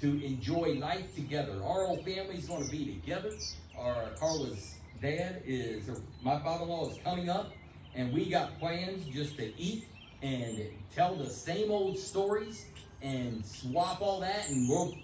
to 0.00 0.24
enjoy 0.24 0.78
life 0.80 1.14
together. 1.14 1.52
Our 1.62 1.84
whole 1.84 2.02
family's 2.02 2.48
going 2.48 2.64
to 2.64 2.70
be 2.70 2.98
together. 2.98 3.30
Our 3.78 4.06
Carla's 4.18 4.76
dad 5.02 5.42
is, 5.44 5.90
my 6.22 6.38
father-in-law 6.38 6.92
is 6.92 6.98
coming 7.04 7.28
up, 7.28 7.52
and 7.94 8.10
we 8.14 8.30
got 8.30 8.58
plans 8.58 9.04
just 9.14 9.36
to 9.36 9.52
eat 9.60 9.84
and 10.22 10.58
tell 10.94 11.14
the 11.14 11.28
same 11.28 11.70
old 11.70 11.98
stories 11.98 12.64
and 13.02 13.44
swap 13.44 14.00
all 14.00 14.18
that, 14.20 14.48
and 14.48 14.66
we'll 14.66 14.94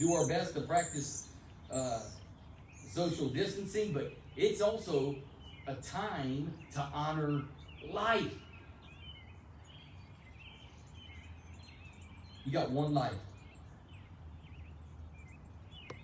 do 0.00 0.12
our 0.12 0.26
best 0.26 0.54
to 0.54 0.62
practice 0.62 1.28
uh, 1.72 2.00
social 2.90 3.28
distancing. 3.28 3.92
But 3.92 4.12
it's 4.36 4.60
also 4.60 5.14
a 5.68 5.74
time 5.74 6.52
to 6.72 6.80
honor 6.92 7.44
life. 7.92 8.32
You 12.48 12.54
got 12.54 12.70
one 12.70 12.94
life. 12.94 13.12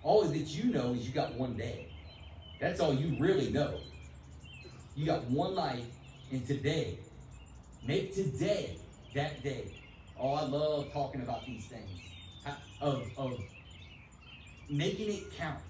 All 0.03 0.23
that 0.25 0.37
you 0.37 0.65
know 0.71 0.93
is 0.93 1.07
you 1.07 1.11
got 1.11 1.33
one 1.33 1.57
day. 1.57 1.87
That's 2.61 2.79
all 2.79 2.93
you 2.93 3.17
really 3.19 3.49
know. 3.49 3.79
You 4.95 5.07
got 5.07 5.23
one 5.23 5.55
life, 5.55 5.87
and 6.31 6.45
today, 6.45 6.99
make 7.83 8.13
today 8.13 8.77
that 9.15 9.41
day. 9.41 9.81
Oh, 10.19 10.33
I 10.33 10.43
love 10.43 10.93
talking 10.93 11.21
about 11.21 11.47
these 11.47 11.65
things. 11.65 11.89
Of, 12.79 13.09
of 13.17 13.39
making 14.69 15.15
it 15.15 15.35
count. 15.35 15.63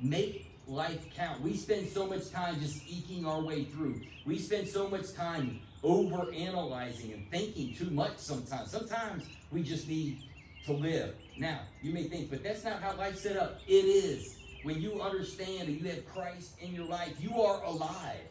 Make 0.00 0.50
life 0.66 1.14
count. 1.14 1.42
We 1.42 1.58
spend 1.58 1.90
so 1.90 2.06
much 2.06 2.30
time 2.30 2.58
just 2.58 2.88
eking 2.88 3.26
our 3.26 3.42
way 3.42 3.64
through. 3.64 4.00
We 4.24 4.38
spend 4.38 4.66
so 4.66 4.88
much 4.88 5.12
time 5.12 5.60
over 5.82 6.32
analyzing 6.32 7.12
and 7.12 7.30
thinking 7.30 7.74
too 7.74 7.90
much 7.90 8.18
sometimes. 8.18 8.70
Sometimes 8.70 9.24
we 9.50 9.62
just 9.62 9.88
need 9.88 10.22
to 10.66 10.72
live. 10.72 11.14
Now, 11.38 11.60
you 11.82 11.92
may 11.92 12.04
think, 12.04 12.30
but 12.30 12.42
that's 12.42 12.64
not 12.64 12.82
how 12.82 12.96
life's 12.96 13.22
set 13.22 13.36
up. 13.36 13.60
It 13.66 13.72
is. 13.72 14.36
When 14.64 14.82
you 14.82 15.00
understand 15.00 15.68
and 15.68 15.80
you 15.80 15.88
have 15.88 16.06
Christ 16.12 16.56
in 16.60 16.74
your 16.74 16.86
life, 16.86 17.14
you 17.20 17.40
are 17.40 17.62
alive. 17.62 18.26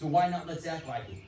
So 0.00 0.06
why 0.06 0.28
not 0.28 0.46
let's 0.46 0.66
act 0.66 0.88
like 0.88 1.08
it? 1.10 1.22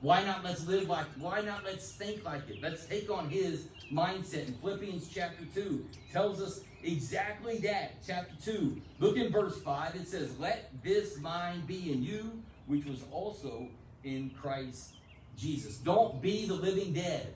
Why 0.00 0.24
not 0.24 0.42
let's 0.42 0.66
live 0.66 0.88
like 0.88 1.06
it? 1.14 1.22
Why 1.22 1.42
not 1.42 1.62
let's 1.64 1.92
think 1.92 2.24
like 2.24 2.48
it? 2.48 2.62
Let's 2.62 2.86
take 2.86 3.10
on 3.10 3.28
his 3.28 3.66
mindset. 3.92 4.48
In 4.48 4.54
Philippians 4.54 5.08
chapter 5.12 5.44
2 5.54 5.84
tells 6.10 6.40
us 6.40 6.60
exactly 6.82 7.58
that. 7.58 7.96
Chapter 8.06 8.34
2. 8.42 8.80
Look 8.98 9.18
in 9.18 9.30
verse 9.30 9.60
5. 9.60 9.94
It 9.94 10.08
says, 10.08 10.38
Let 10.38 10.70
this 10.82 11.18
mind 11.18 11.66
be 11.66 11.92
in 11.92 12.02
you, 12.02 12.42
which 12.66 12.86
was 12.86 13.04
also 13.12 13.68
in 14.04 14.30
Christ 14.40 14.94
Jesus. 15.36 15.76
Don't 15.76 16.20
be 16.20 16.46
the 16.46 16.54
living 16.54 16.92
dead. 16.92 17.34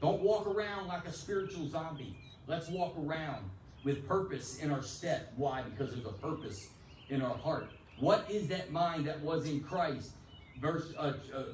Don't 0.00 0.20
walk 0.20 0.46
around 0.46 0.86
like 0.86 1.06
a 1.06 1.12
spiritual 1.12 1.68
zombie. 1.68 2.16
Let's 2.46 2.68
walk 2.68 2.94
around 2.98 3.50
with 3.84 4.06
purpose 4.06 4.58
in 4.58 4.70
our 4.70 4.82
step. 4.82 5.32
Why? 5.36 5.62
Because 5.62 5.94
there's 5.94 6.06
a 6.06 6.12
purpose 6.12 6.68
in 7.08 7.22
our 7.22 7.36
heart. 7.36 7.70
What 7.98 8.30
is 8.30 8.48
that 8.48 8.70
mind 8.70 9.06
that 9.06 9.20
was 9.22 9.46
in 9.46 9.60
Christ? 9.60 10.10
Verse 10.60 10.92
uh, 10.98 11.12
uh, 11.34 11.44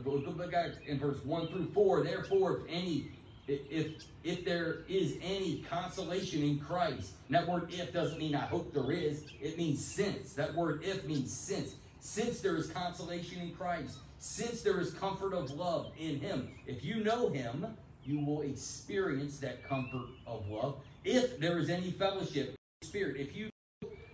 in 0.86 0.98
verse 0.98 1.24
one 1.24 1.48
through 1.48 1.70
four. 1.72 2.04
Therefore, 2.04 2.58
if 2.58 2.62
any, 2.68 3.10
if 3.48 4.04
if 4.22 4.44
there 4.44 4.80
is 4.88 5.16
any 5.22 5.64
consolation 5.68 6.42
in 6.42 6.60
Christ, 6.60 7.12
that 7.30 7.46
word 7.48 7.72
"if" 7.72 7.92
doesn't 7.92 8.18
mean 8.18 8.34
I 8.34 8.46
hope 8.46 8.72
there 8.72 8.92
is. 8.92 9.24
It 9.40 9.58
means 9.58 9.84
since. 9.84 10.34
That 10.34 10.54
word 10.54 10.84
"if" 10.84 11.04
means 11.04 11.32
since. 11.32 11.74
Since 11.98 12.40
there 12.40 12.56
is 12.56 12.68
consolation 12.68 13.40
in 13.40 13.52
Christ, 13.54 13.98
since 14.22 14.62
there 14.62 14.78
is 14.78 14.94
comfort 14.94 15.34
of 15.34 15.50
love 15.50 15.90
in 15.98 16.20
Him. 16.20 16.48
If 16.64 16.84
you 16.84 17.02
know 17.02 17.28
Him, 17.28 17.66
you 18.04 18.20
will 18.24 18.42
experience 18.42 19.38
that 19.38 19.68
comfort 19.68 20.06
of 20.28 20.48
love. 20.48 20.76
If 21.04 21.40
there 21.40 21.58
is 21.58 21.68
any 21.68 21.90
fellowship, 21.90 22.54
Spirit, 22.84 23.16
if 23.18 23.34
you 23.34 23.50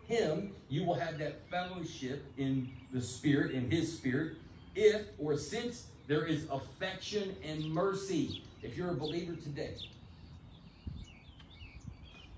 him, 0.06 0.52
you 0.70 0.84
will 0.84 0.94
have 0.94 1.18
that 1.18 1.46
fellowship 1.50 2.24
in 2.38 2.70
the 2.90 3.02
Spirit, 3.02 3.52
in 3.52 3.70
His 3.70 3.94
Spirit. 3.94 4.38
If 4.74 5.02
or 5.18 5.36
since 5.36 5.88
there 6.06 6.24
is 6.24 6.46
affection 6.50 7.36
and 7.44 7.62
mercy, 7.70 8.42
if 8.62 8.78
you're 8.78 8.90
a 8.90 8.96
believer 8.96 9.34
today, 9.34 9.74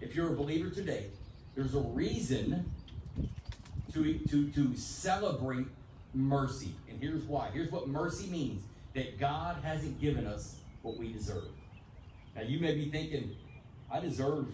if 0.01 0.17
you're 0.17 0.33
a 0.33 0.37
believer 0.37 0.71
today, 0.71 1.07
there's 1.55 1.77
a 1.77 1.81
reason 1.81 2.69
to, 3.93 4.19
to, 4.19 4.49
to 4.51 4.77
celebrate 4.77 5.67
mercy. 6.15 6.75
And 6.89 7.01
here's 7.01 7.25
why. 7.25 7.51
Here's 7.53 7.71
what 7.71 7.89
mercy 7.89 8.29
means 8.29 8.63
that 8.95 9.19
God 9.19 9.63
hasn't 9.63 10.01
given 10.01 10.27
us 10.27 10.57
what 10.83 10.97
we 10.97 11.13
deserve. 11.13 11.49
Now, 12.35 12.43
you 12.43 12.59
may 12.59 12.75
be 12.75 12.91
thinking, 12.91 13.37
I 13.91 14.01
deserve 14.01 14.47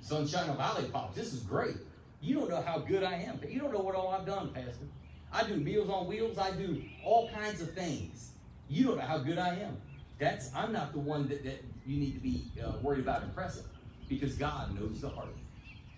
sunshine 0.00 0.48
of 0.48 0.58
lollipops. 0.58 1.16
This 1.16 1.32
is 1.32 1.40
great. 1.40 1.76
You 2.20 2.34
don't 2.34 2.50
know 2.50 2.62
how 2.62 2.78
good 2.78 3.02
I 3.02 3.14
am. 3.14 3.40
You 3.48 3.60
don't 3.60 3.72
know 3.72 3.80
what 3.80 3.94
all 3.94 4.08
I've 4.08 4.26
done, 4.26 4.50
Pastor. 4.52 4.86
I 5.32 5.44
do 5.44 5.56
Meals 5.56 5.90
on 5.90 6.06
Wheels. 6.06 6.38
I 6.38 6.52
do 6.52 6.82
all 7.04 7.30
kinds 7.30 7.60
of 7.60 7.72
things. 7.72 8.30
You 8.68 8.84
don't 8.84 8.96
know 8.96 9.04
how 9.04 9.18
good 9.18 9.38
I 9.38 9.54
am. 9.56 9.76
That's 10.18 10.54
I'm 10.54 10.72
not 10.72 10.92
the 10.92 10.98
one 10.98 11.28
that, 11.28 11.44
that 11.44 11.64
you 11.86 11.98
need 11.98 12.14
to 12.14 12.20
be 12.20 12.44
uh, 12.62 12.72
worried 12.82 13.00
about 13.00 13.22
impressing 13.22 13.64
because 14.08 14.34
God 14.34 14.78
knows 14.78 15.00
the 15.00 15.08
heart. 15.08 15.28